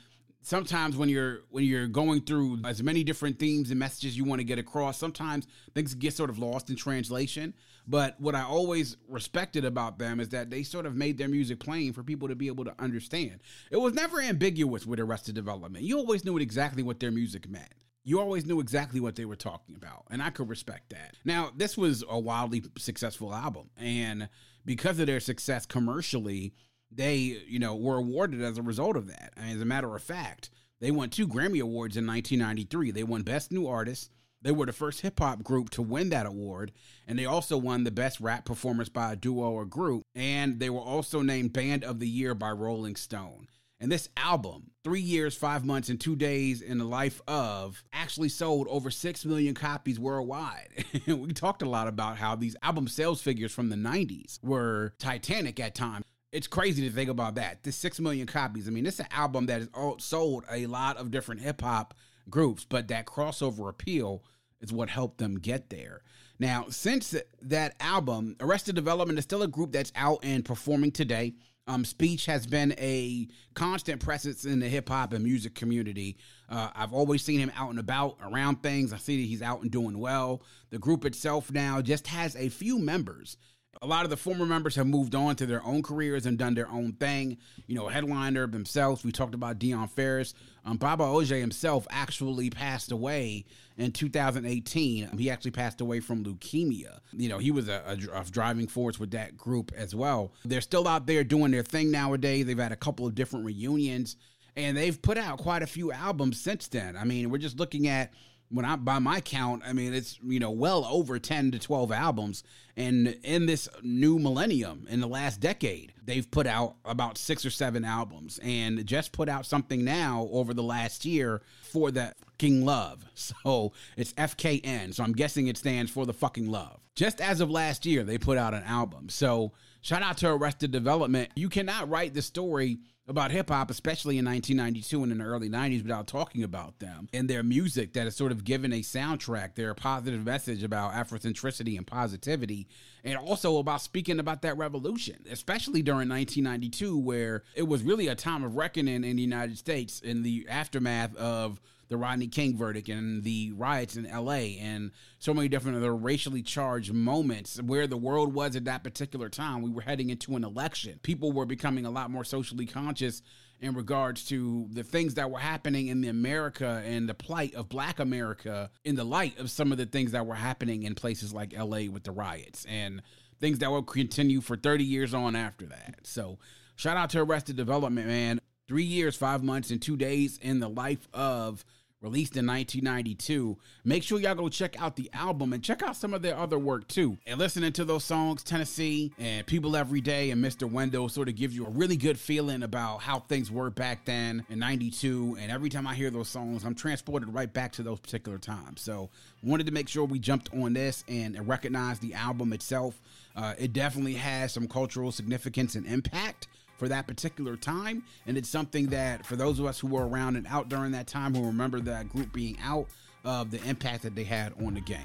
sometimes 0.46 0.96
when 0.96 1.08
you're 1.08 1.40
when 1.50 1.64
you're 1.64 1.88
going 1.88 2.20
through 2.20 2.60
as 2.64 2.80
many 2.80 3.02
different 3.02 3.36
themes 3.36 3.70
and 3.70 3.80
messages 3.80 4.16
you 4.16 4.22
want 4.22 4.38
to 4.38 4.44
get 4.44 4.60
across 4.60 4.96
sometimes 4.96 5.48
things 5.74 5.92
get 5.92 6.14
sort 6.14 6.30
of 6.30 6.38
lost 6.38 6.70
in 6.70 6.76
translation. 6.76 7.52
But 7.88 8.20
what 8.20 8.36
i 8.36 8.42
always 8.42 8.96
respected 9.08 9.64
about 9.64 9.98
them 9.98 10.20
is 10.20 10.28
that 10.28 10.50
they 10.50 10.62
sort 10.62 10.86
of 10.86 10.94
made 10.94 11.18
their 11.18 11.28
music 11.28 11.58
plain 11.58 11.92
for 11.92 12.04
people 12.04 12.28
to 12.28 12.36
be 12.36 12.46
able 12.46 12.64
to 12.64 12.74
understand. 12.78 13.40
It 13.72 13.78
was 13.78 13.94
never 13.94 14.20
ambiguous 14.20 14.86
with 14.86 15.00
arrested 15.00 15.34
development. 15.34 15.84
You 15.84 15.98
always 15.98 16.24
knew 16.24 16.38
exactly 16.38 16.84
what 16.84 17.00
their 17.00 17.10
music 17.10 17.48
meant 17.48 17.72
you 18.06 18.18
always 18.18 18.46
knew 18.46 18.60
exactly 18.60 19.00
what 19.00 19.16
they 19.16 19.26
were 19.26 19.36
talking 19.36 19.74
about 19.76 20.04
and 20.10 20.22
i 20.22 20.30
could 20.30 20.48
respect 20.48 20.88
that 20.90 21.14
now 21.24 21.50
this 21.54 21.76
was 21.76 22.02
a 22.08 22.18
wildly 22.18 22.62
successful 22.78 23.34
album 23.34 23.68
and 23.76 24.28
because 24.64 24.98
of 24.98 25.06
their 25.06 25.20
success 25.20 25.66
commercially 25.66 26.54
they, 26.90 27.42
you 27.46 27.58
know, 27.58 27.74
were 27.74 27.96
awarded 27.96 28.42
as 28.42 28.58
a 28.58 28.62
result 28.62 28.96
of 28.96 29.08
that. 29.08 29.32
as 29.36 29.60
a 29.60 29.64
matter 29.64 29.94
of 29.94 30.02
fact, 30.02 30.50
they 30.80 30.90
won 30.90 31.10
two 31.10 31.26
Grammy 31.26 31.60
Awards 31.60 31.96
in 31.96 32.06
1993. 32.06 32.90
They 32.90 33.02
won 33.02 33.22
Best 33.22 33.50
New 33.50 33.66
Artist. 33.66 34.10
They 34.42 34.52
were 34.52 34.66
the 34.66 34.72
first 34.72 35.00
hip 35.00 35.18
hop 35.18 35.42
group 35.42 35.70
to 35.70 35.82
win 35.82 36.10
that 36.10 36.26
award, 36.26 36.72
and 37.06 37.18
they 37.18 37.24
also 37.24 37.56
won 37.56 37.84
the 37.84 37.90
Best 37.90 38.20
Rap 38.20 38.44
Performance 38.44 38.88
by 38.88 39.12
a 39.12 39.16
Duo 39.16 39.50
or 39.50 39.64
Group, 39.64 40.02
and 40.14 40.60
they 40.60 40.70
were 40.70 40.80
also 40.80 41.22
named 41.22 41.52
Band 41.52 41.82
of 41.82 41.98
the 41.98 42.08
Year 42.08 42.34
by 42.34 42.50
Rolling 42.50 42.96
Stone. 42.96 43.48
And 43.78 43.92
this 43.92 44.08
album, 44.16 44.70
three 44.84 45.02
years, 45.02 45.36
five 45.36 45.64
months, 45.64 45.90
and 45.90 46.00
two 46.00 46.16
days 46.16 46.62
in 46.62 46.78
the 46.78 46.84
life 46.84 47.20
of, 47.28 47.84
actually 47.92 48.30
sold 48.30 48.66
over 48.70 48.90
6 48.90 49.24
million 49.26 49.54
copies 49.54 50.00
worldwide. 50.00 50.68
we 51.06 51.32
talked 51.32 51.60
a 51.60 51.68
lot 51.68 51.86
about 51.86 52.16
how 52.16 52.36
these 52.36 52.56
album 52.62 52.88
sales 52.88 53.20
figures 53.20 53.52
from 53.52 53.68
the 53.68 53.76
90s 53.76 54.42
were 54.42 54.94
titanic 54.98 55.60
at 55.60 55.74
times 55.74 56.04
it's 56.32 56.46
crazy 56.46 56.86
to 56.86 56.94
think 56.94 57.08
about 57.08 57.36
that. 57.36 57.62
This 57.62 57.76
six 57.76 57.98
million 57.98 58.26
copies. 58.26 58.68
I 58.68 58.70
mean, 58.70 58.84
it's 58.84 59.00
an 59.00 59.06
album 59.10 59.46
that 59.46 59.62
has 59.62 60.04
sold 60.04 60.44
a 60.50 60.66
lot 60.66 60.98
of 60.98 61.10
different 61.10 61.40
hip 61.40 61.62
hop 61.62 61.94
groups, 62.28 62.66
but 62.68 62.88
that 62.88 63.06
crossover 63.06 63.70
appeal 63.70 64.22
is 64.60 64.70
what 64.70 64.90
helped 64.90 65.16
them 65.16 65.38
get 65.38 65.70
there. 65.70 66.02
Now, 66.38 66.66
since 66.68 67.14
that 67.40 67.74
album, 67.80 68.36
Arrested 68.40 68.74
Development 68.74 69.18
is 69.18 69.24
still 69.24 69.42
a 69.42 69.48
group 69.48 69.72
that's 69.72 69.92
out 69.96 70.18
and 70.22 70.44
performing 70.44 70.92
today. 70.92 71.34
Um, 71.68 71.84
speech 71.84 72.26
has 72.26 72.46
been 72.46 72.74
a 72.78 73.26
constant 73.54 74.00
presence 74.00 74.44
in 74.44 74.60
the 74.60 74.68
hip 74.68 74.88
hop 74.88 75.12
and 75.12 75.24
music 75.24 75.56
community. 75.56 76.16
Uh, 76.48 76.70
I've 76.76 76.92
always 76.92 77.24
seen 77.24 77.40
him 77.40 77.50
out 77.56 77.70
and 77.70 77.80
about 77.80 78.18
around 78.22 78.62
things. 78.62 78.92
I 78.92 78.98
see 78.98 79.20
that 79.20 79.28
he's 79.28 79.42
out 79.42 79.62
and 79.62 79.70
doing 79.70 79.98
well. 79.98 80.42
The 80.70 80.78
group 80.78 81.04
itself 81.04 81.50
now 81.50 81.82
just 81.82 82.06
has 82.06 82.36
a 82.36 82.50
few 82.50 82.78
members 82.78 83.36
a 83.82 83.86
lot 83.86 84.04
of 84.04 84.10
the 84.10 84.16
former 84.16 84.46
members 84.46 84.76
have 84.76 84.86
moved 84.86 85.14
on 85.14 85.36
to 85.36 85.46
their 85.46 85.64
own 85.64 85.82
careers 85.82 86.26
and 86.26 86.38
done 86.38 86.54
their 86.54 86.68
own 86.68 86.92
thing. 86.92 87.38
You 87.66 87.74
know, 87.74 87.88
headliner 87.88 88.46
themselves. 88.46 89.04
We 89.04 89.12
talked 89.12 89.34
about 89.34 89.58
Dionne 89.58 89.90
Farris. 89.90 90.34
Um, 90.64 90.76
Baba 90.76 91.04
Oje 91.04 91.38
himself 91.38 91.86
actually 91.90 92.50
passed 92.50 92.90
away 92.90 93.44
in 93.76 93.92
2018. 93.92 95.18
He 95.18 95.30
actually 95.30 95.50
passed 95.50 95.80
away 95.80 96.00
from 96.00 96.24
leukemia. 96.24 96.98
You 97.12 97.28
know, 97.28 97.38
he 97.38 97.50
was 97.50 97.68
a, 97.68 97.82
a, 97.86 98.20
a, 98.20 98.24
driving 98.24 98.66
force 98.66 98.98
with 98.98 99.10
that 99.12 99.36
group 99.36 99.72
as 99.76 99.94
well. 99.94 100.32
They're 100.44 100.60
still 100.60 100.88
out 100.88 101.06
there 101.06 101.24
doing 101.24 101.52
their 101.52 101.62
thing 101.62 101.90
nowadays. 101.90 102.46
They've 102.46 102.58
had 102.58 102.72
a 102.72 102.76
couple 102.76 103.06
of 103.06 103.14
different 103.14 103.44
reunions, 103.44 104.16
and 104.56 104.76
they've 104.76 105.00
put 105.00 105.18
out 105.18 105.38
quite 105.38 105.62
a 105.62 105.66
few 105.66 105.92
albums 105.92 106.40
since 106.40 106.68
then. 106.68 106.96
I 106.96 107.04
mean, 107.04 107.30
we're 107.30 107.38
just 107.38 107.58
looking 107.58 107.88
at 107.88 108.12
when 108.48 108.64
I 108.64 108.76
by 108.76 108.98
my 108.98 109.20
count, 109.20 109.62
I 109.66 109.72
mean 109.72 109.94
it's 109.94 110.18
you 110.22 110.40
know 110.40 110.50
well 110.50 110.84
over 110.84 111.18
10 111.18 111.52
to 111.52 111.58
12 111.58 111.92
albums 111.92 112.42
and 112.76 113.08
in 113.22 113.46
this 113.46 113.68
new 113.82 114.18
millennium 114.18 114.86
in 114.90 115.00
the 115.00 115.06
last 115.06 115.40
decade, 115.40 115.94
they've 116.04 116.30
put 116.30 116.46
out 116.46 116.76
about 116.84 117.16
6 117.16 117.46
or 117.46 117.50
7 117.50 117.84
albums 117.86 118.38
and 118.42 118.84
just 118.84 119.12
put 119.12 119.30
out 119.30 119.46
something 119.46 119.82
now 119.82 120.28
over 120.30 120.52
the 120.52 120.62
last 120.62 121.06
year 121.06 121.40
for 121.62 121.90
the 121.90 122.12
fucking 122.24 122.64
love. 122.64 123.04
So, 123.16 123.72
it's 123.96 124.12
FKN. 124.12 124.94
So 124.94 125.02
I'm 125.02 125.12
guessing 125.12 125.46
it 125.46 125.56
stands 125.56 125.90
for 125.90 126.04
the 126.04 126.12
fucking 126.12 126.48
love. 126.48 126.80
Just 126.94 127.20
as 127.20 127.40
of 127.40 127.50
last 127.50 127.86
year, 127.86 128.04
they 128.04 128.18
put 128.18 128.38
out 128.38 128.54
an 128.54 128.62
album. 128.64 129.08
So, 129.08 129.52
shout 129.80 130.02
out 130.02 130.18
to 130.18 130.28
Arrested 130.28 130.70
Development. 130.70 131.30
You 131.34 131.48
cannot 131.48 131.88
write 131.88 132.12
the 132.12 132.22
story 132.22 132.78
about 133.08 133.30
hip 133.30 133.48
hop, 133.48 133.70
especially 133.70 134.18
in 134.18 134.24
1992 134.24 135.02
and 135.02 135.12
in 135.12 135.18
the 135.18 135.24
early 135.24 135.48
90s, 135.48 135.82
without 135.82 136.06
talking 136.06 136.42
about 136.42 136.78
them 136.80 137.08
and 137.12 137.28
their 137.28 137.42
music 137.42 137.92
that 137.92 138.04
has 138.04 138.16
sort 138.16 138.32
of 138.32 138.44
given 138.44 138.72
a 138.72 138.80
soundtrack, 138.80 139.54
their 139.54 139.74
positive 139.74 140.24
message 140.24 140.62
about 140.62 140.92
Afrocentricity 140.92 141.76
and 141.76 141.86
positivity, 141.86 142.66
and 143.04 143.16
also 143.16 143.58
about 143.58 143.80
speaking 143.80 144.18
about 144.18 144.42
that 144.42 144.56
revolution, 144.56 145.24
especially 145.30 145.82
during 145.82 146.08
1992, 146.08 146.98
where 146.98 147.44
it 147.54 147.68
was 147.68 147.82
really 147.82 148.08
a 148.08 148.14
time 148.14 148.42
of 148.42 148.56
reckoning 148.56 149.04
in 149.04 149.16
the 149.16 149.22
United 149.22 149.56
States 149.56 150.00
in 150.00 150.22
the 150.22 150.46
aftermath 150.48 151.14
of 151.16 151.60
the 151.88 151.96
Rodney 151.96 152.28
King 152.28 152.56
verdict 152.56 152.88
and 152.88 153.22
the 153.22 153.52
riots 153.52 153.96
in 153.96 154.04
LA 154.04 154.58
and 154.60 154.90
so 155.18 155.32
many 155.32 155.48
different 155.48 155.76
other 155.76 155.94
racially 155.94 156.42
charged 156.42 156.92
moments 156.92 157.60
where 157.62 157.86
the 157.86 157.96
world 157.96 158.34
was 158.34 158.56
at 158.56 158.64
that 158.64 158.82
particular 158.82 159.28
time. 159.28 159.62
We 159.62 159.70
were 159.70 159.82
heading 159.82 160.10
into 160.10 160.36
an 160.36 160.44
election. 160.44 160.98
People 161.02 161.32
were 161.32 161.46
becoming 161.46 161.86
a 161.86 161.90
lot 161.90 162.10
more 162.10 162.24
socially 162.24 162.66
conscious 162.66 163.22
in 163.60 163.74
regards 163.74 164.24
to 164.26 164.66
the 164.70 164.82
things 164.82 165.14
that 165.14 165.30
were 165.30 165.38
happening 165.38 165.88
in 165.88 166.04
America 166.04 166.82
and 166.84 167.08
the 167.08 167.14
plight 167.14 167.54
of 167.54 167.68
black 167.68 167.98
America 167.98 168.70
in 168.84 168.96
the 168.96 169.04
light 169.04 169.38
of 169.38 169.50
some 169.50 169.72
of 169.72 169.78
the 169.78 169.86
things 169.86 170.12
that 170.12 170.26
were 170.26 170.34
happening 170.34 170.82
in 170.82 170.94
places 170.94 171.32
like 171.32 171.56
LA 171.56 171.90
with 171.90 172.04
the 172.04 172.12
riots 172.12 172.66
and 172.66 173.02
things 173.40 173.58
that 173.58 173.70
will 173.70 173.82
continue 173.82 174.40
for 174.40 174.56
30 174.56 174.84
years 174.84 175.14
on 175.14 175.34
after 175.36 175.66
that. 175.66 176.00
So 176.02 176.38
shout 176.76 176.96
out 176.96 177.10
to 177.10 177.20
Arrested 177.20 177.56
Development, 177.56 178.06
man. 178.06 178.40
Three 178.68 178.84
years, 178.84 179.16
five 179.16 179.42
months, 179.44 179.70
and 179.70 179.80
two 179.80 179.96
days 179.96 180.38
in 180.42 180.58
the 180.58 180.68
life 180.68 181.06
of 181.14 181.64
released 182.06 182.36
in 182.36 182.46
1992. 182.46 183.56
Make 183.84 184.04
sure 184.04 184.20
y'all 184.20 184.36
go 184.36 184.48
check 184.48 184.80
out 184.80 184.94
the 184.94 185.10
album 185.12 185.52
and 185.52 185.62
check 185.62 185.82
out 185.82 185.96
some 185.96 186.14
of 186.14 186.22
their 186.22 186.36
other 186.36 186.56
work 186.58 186.86
too. 186.86 187.18
And 187.26 187.38
listening 187.38 187.72
to 187.72 187.84
those 187.84 188.04
songs, 188.04 188.44
Tennessee 188.44 189.12
and 189.18 189.44
People 189.44 189.76
Every 189.76 190.00
Day 190.00 190.30
and 190.30 190.42
Mr. 190.42 190.70
Wendell 190.70 191.08
sort 191.08 191.28
of 191.28 191.34
gives 191.34 191.56
you 191.56 191.66
a 191.66 191.70
really 191.70 191.96
good 191.96 192.16
feeling 192.16 192.62
about 192.62 192.98
how 192.98 193.20
things 193.20 193.50
were 193.50 193.70
back 193.70 194.04
then 194.04 194.46
in 194.48 194.60
92. 194.60 195.36
And 195.40 195.50
every 195.50 195.68
time 195.68 195.86
I 195.86 195.94
hear 195.94 196.10
those 196.10 196.28
songs, 196.28 196.64
I'm 196.64 196.76
transported 196.76 197.34
right 197.34 197.52
back 197.52 197.72
to 197.72 197.82
those 197.82 197.98
particular 197.98 198.38
times. 198.38 198.82
So 198.82 199.10
wanted 199.42 199.66
to 199.66 199.72
make 199.72 199.88
sure 199.88 200.04
we 200.04 200.20
jumped 200.20 200.48
on 200.54 200.74
this 200.74 201.02
and 201.08 201.36
recognize 201.48 201.98
the 201.98 202.14
album 202.14 202.52
itself. 202.52 203.00
Uh, 203.34 203.54
it 203.58 203.72
definitely 203.72 204.14
has 204.14 204.52
some 204.52 204.68
cultural 204.68 205.10
significance 205.10 205.74
and 205.74 205.84
impact 205.86 206.46
for 206.76 206.88
that 206.88 207.06
particular 207.06 207.56
time. 207.56 208.02
And 208.26 208.36
it's 208.36 208.48
something 208.48 208.86
that, 208.88 209.24
for 209.24 209.36
those 209.36 209.58
of 209.58 209.66
us 209.66 209.80
who 209.80 209.88
were 209.88 210.06
around 210.06 210.36
and 210.36 210.46
out 210.46 210.68
during 210.68 210.92
that 210.92 211.06
time, 211.06 211.34
who 211.34 211.46
remember 211.46 211.80
that 211.80 212.08
group 212.10 212.32
being 212.32 212.58
out, 212.62 212.88
of 213.26 213.50
the 213.50 213.62
impact 213.68 214.04
that 214.04 214.14
they 214.14 214.24
had 214.24 214.54
on 214.64 214.74
the 214.74 214.80
game. 214.80 214.98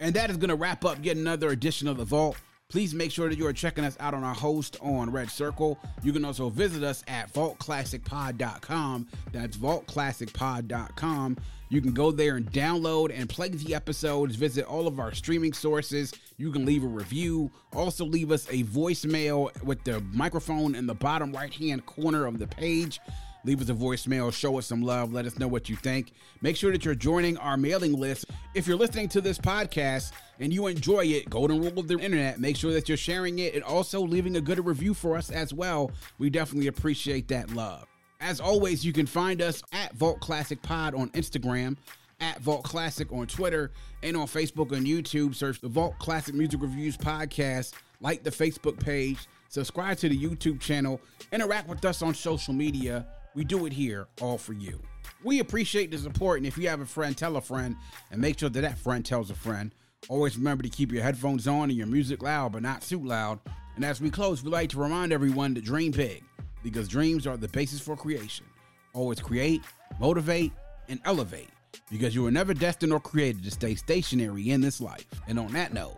And 0.00 0.14
that 0.14 0.30
is 0.30 0.38
going 0.38 0.48
to 0.48 0.56
wrap 0.56 0.84
up 0.84 0.98
yet 1.02 1.16
another 1.16 1.50
edition 1.50 1.86
of 1.86 1.98
The 1.98 2.04
Vault. 2.04 2.36
Please 2.70 2.94
make 2.94 3.10
sure 3.10 3.28
that 3.28 3.36
you 3.36 3.46
are 3.46 3.52
checking 3.52 3.84
us 3.84 3.96
out 4.00 4.14
on 4.14 4.24
our 4.24 4.34
host 4.34 4.78
on 4.80 5.10
Red 5.10 5.30
Circle. 5.30 5.78
You 6.02 6.12
can 6.12 6.24
also 6.24 6.48
visit 6.48 6.82
us 6.82 7.04
at 7.06 7.32
vaultclassicpod.com. 7.32 9.08
That's 9.32 9.56
vaultclassicpod.com. 9.56 11.36
You 11.70 11.80
can 11.80 11.92
go 11.92 12.10
there 12.10 12.34
and 12.34 12.50
download 12.50 13.16
and 13.16 13.28
play 13.28 13.48
the 13.48 13.76
episodes, 13.76 14.34
visit 14.34 14.64
all 14.64 14.88
of 14.88 14.98
our 14.98 15.14
streaming 15.14 15.52
sources. 15.52 16.12
You 16.36 16.50
can 16.50 16.66
leave 16.66 16.82
a 16.82 16.88
review. 16.88 17.48
Also, 17.72 18.04
leave 18.04 18.32
us 18.32 18.48
a 18.48 18.64
voicemail 18.64 19.50
with 19.62 19.84
the 19.84 20.00
microphone 20.12 20.74
in 20.74 20.88
the 20.88 20.94
bottom 20.94 21.32
right 21.32 21.54
hand 21.54 21.86
corner 21.86 22.26
of 22.26 22.40
the 22.40 22.48
page. 22.48 22.98
Leave 23.44 23.62
us 23.62 23.68
a 23.68 23.74
voicemail, 23.74 24.32
show 24.32 24.58
us 24.58 24.66
some 24.66 24.82
love, 24.82 25.12
let 25.12 25.24
us 25.24 25.38
know 25.38 25.48
what 25.48 25.68
you 25.68 25.76
think. 25.76 26.12
Make 26.42 26.56
sure 26.56 26.72
that 26.72 26.84
you're 26.84 26.94
joining 26.96 27.38
our 27.38 27.56
mailing 27.56 27.92
list. 27.92 28.26
If 28.54 28.66
you're 28.66 28.76
listening 28.76 29.08
to 29.10 29.20
this 29.20 29.38
podcast 29.38 30.12
and 30.40 30.52
you 30.52 30.66
enjoy 30.66 31.06
it, 31.06 31.30
golden 31.30 31.60
rule 31.60 31.78
of 31.78 31.88
the 31.88 31.98
internet, 31.98 32.40
make 32.40 32.56
sure 32.56 32.72
that 32.72 32.88
you're 32.88 32.98
sharing 32.98 33.38
it 33.38 33.54
and 33.54 33.62
also 33.62 34.00
leaving 34.00 34.36
a 34.36 34.40
good 34.40 34.64
review 34.66 34.92
for 34.92 35.16
us 35.16 35.30
as 35.30 35.54
well. 35.54 35.90
We 36.18 36.30
definitely 36.30 36.66
appreciate 36.66 37.28
that 37.28 37.50
love. 37.52 37.89
As 38.20 38.38
always, 38.38 38.84
you 38.84 38.92
can 38.92 39.06
find 39.06 39.40
us 39.40 39.62
at 39.72 39.94
Vault 39.94 40.20
Classic 40.20 40.60
Pod 40.60 40.94
on 40.94 41.08
Instagram, 41.10 41.76
at 42.20 42.38
Vault 42.40 42.64
Classic 42.64 43.10
on 43.12 43.26
Twitter, 43.26 43.70
and 44.02 44.14
on 44.14 44.26
Facebook 44.26 44.72
and 44.72 44.86
YouTube. 44.86 45.34
Search 45.34 45.58
the 45.60 45.68
Vault 45.68 45.98
Classic 45.98 46.34
Music 46.34 46.60
Reviews 46.60 46.98
Podcast, 46.98 47.72
like 48.02 48.22
the 48.22 48.30
Facebook 48.30 48.78
page, 48.78 49.26
subscribe 49.48 49.96
to 49.98 50.08
the 50.10 50.18
YouTube 50.18 50.60
channel, 50.60 51.00
interact 51.32 51.66
with 51.66 51.82
us 51.86 52.02
on 52.02 52.14
social 52.14 52.52
media. 52.52 53.06
We 53.34 53.44
do 53.44 53.64
it 53.64 53.72
here 53.72 54.06
all 54.20 54.36
for 54.36 54.52
you. 54.52 54.80
We 55.24 55.40
appreciate 55.40 55.90
the 55.90 55.98
support, 55.98 56.38
and 56.38 56.46
if 56.46 56.58
you 56.58 56.68
have 56.68 56.80
a 56.80 56.86
friend, 56.86 57.16
tell 57.16 57.36
a 57.36 57.40
friend, 57.40 57.74
and 58.10 58.20
make 58.20 58.38
sure 58.38 58.50
that 58.50 58.60
that 58.60 58.78
friend 58.78 59.04
tells 59.04 59.30
a 59.30 59.34
friend. 59.34 59.74
Always 60.08 60.36
remember 60.36 60.62
to 60.62 60.68
keep 60.68 60.92
your 60.92 61.02
headphones 61.02 61.48
on 61.48 61.70
and 61.70 61.78
your 61.78 61.86
music 61.86 62.22
loud, 62.22 62.52
but 62.52 62.62
not 62.62 62.82
too 62.82 63.02
loud. 63.02 63.38
And 63.76 63.84
as 63.84 64.00
we 64.00 64.10
close, 64.10 64.42
we'd 64.42 64.50
like 64.50 64.70
to 64.70 64.78
remind 64.78 65.12
everyone 65.12 65.54
to 65.54 65.60
dream 65.60 65.92
big, 65.92 66.22
because 66.62 66.88
dreams 66.88 67.26
are 67.26 67.36
the 67.36 67.48
basis 67.48 67.80
for 67.80 67.96
creation. 67.96 68.46
Always 68.92 69.20
create, 69.20 69.62
motivate, 69.98 70.52
and 70.88 71.00
elevate 71.04 71.48
because 71.90 72.14
you 72.14 72.22
were 72.22 72.30
never 72.30 72.54
destined 72.54 72.92
or 72.92 73.00
created 73.00 73.42
to 73.44 73.50
stay 73.50 73.74
stationary 73.74 74.50
in 74.50 74.60
this 74.60 74.80
life. 74.80 75.06
And 75.28 75.38
on 75.38 75.52
that 75.52 75.72
note, 75.72 75.96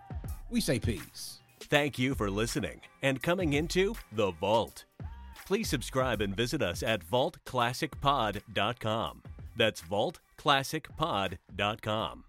we 0.50 0.60
say 0.60 0.78
peace. 0.78 1.40
Thank 1.60 1.98
you 1.98 2.14
for 2.14 2.30
listening 2.30 2.82
and 3.02 3.22
coming 3.22 3.54
into 3.54 3.94
The 4.12 4.30
Vault. 4.32 4.84
Please 5.46 5.68
subscribe 5.68 6.20
and 6.20 6.36
visit 6.36 6.62
us 6.62 6.82
at 6.82 7.06
vaultclassicpod.com. 7.06 9.22
That's 9.56 9.80
vaultclassicpod.com. 9.82 12.24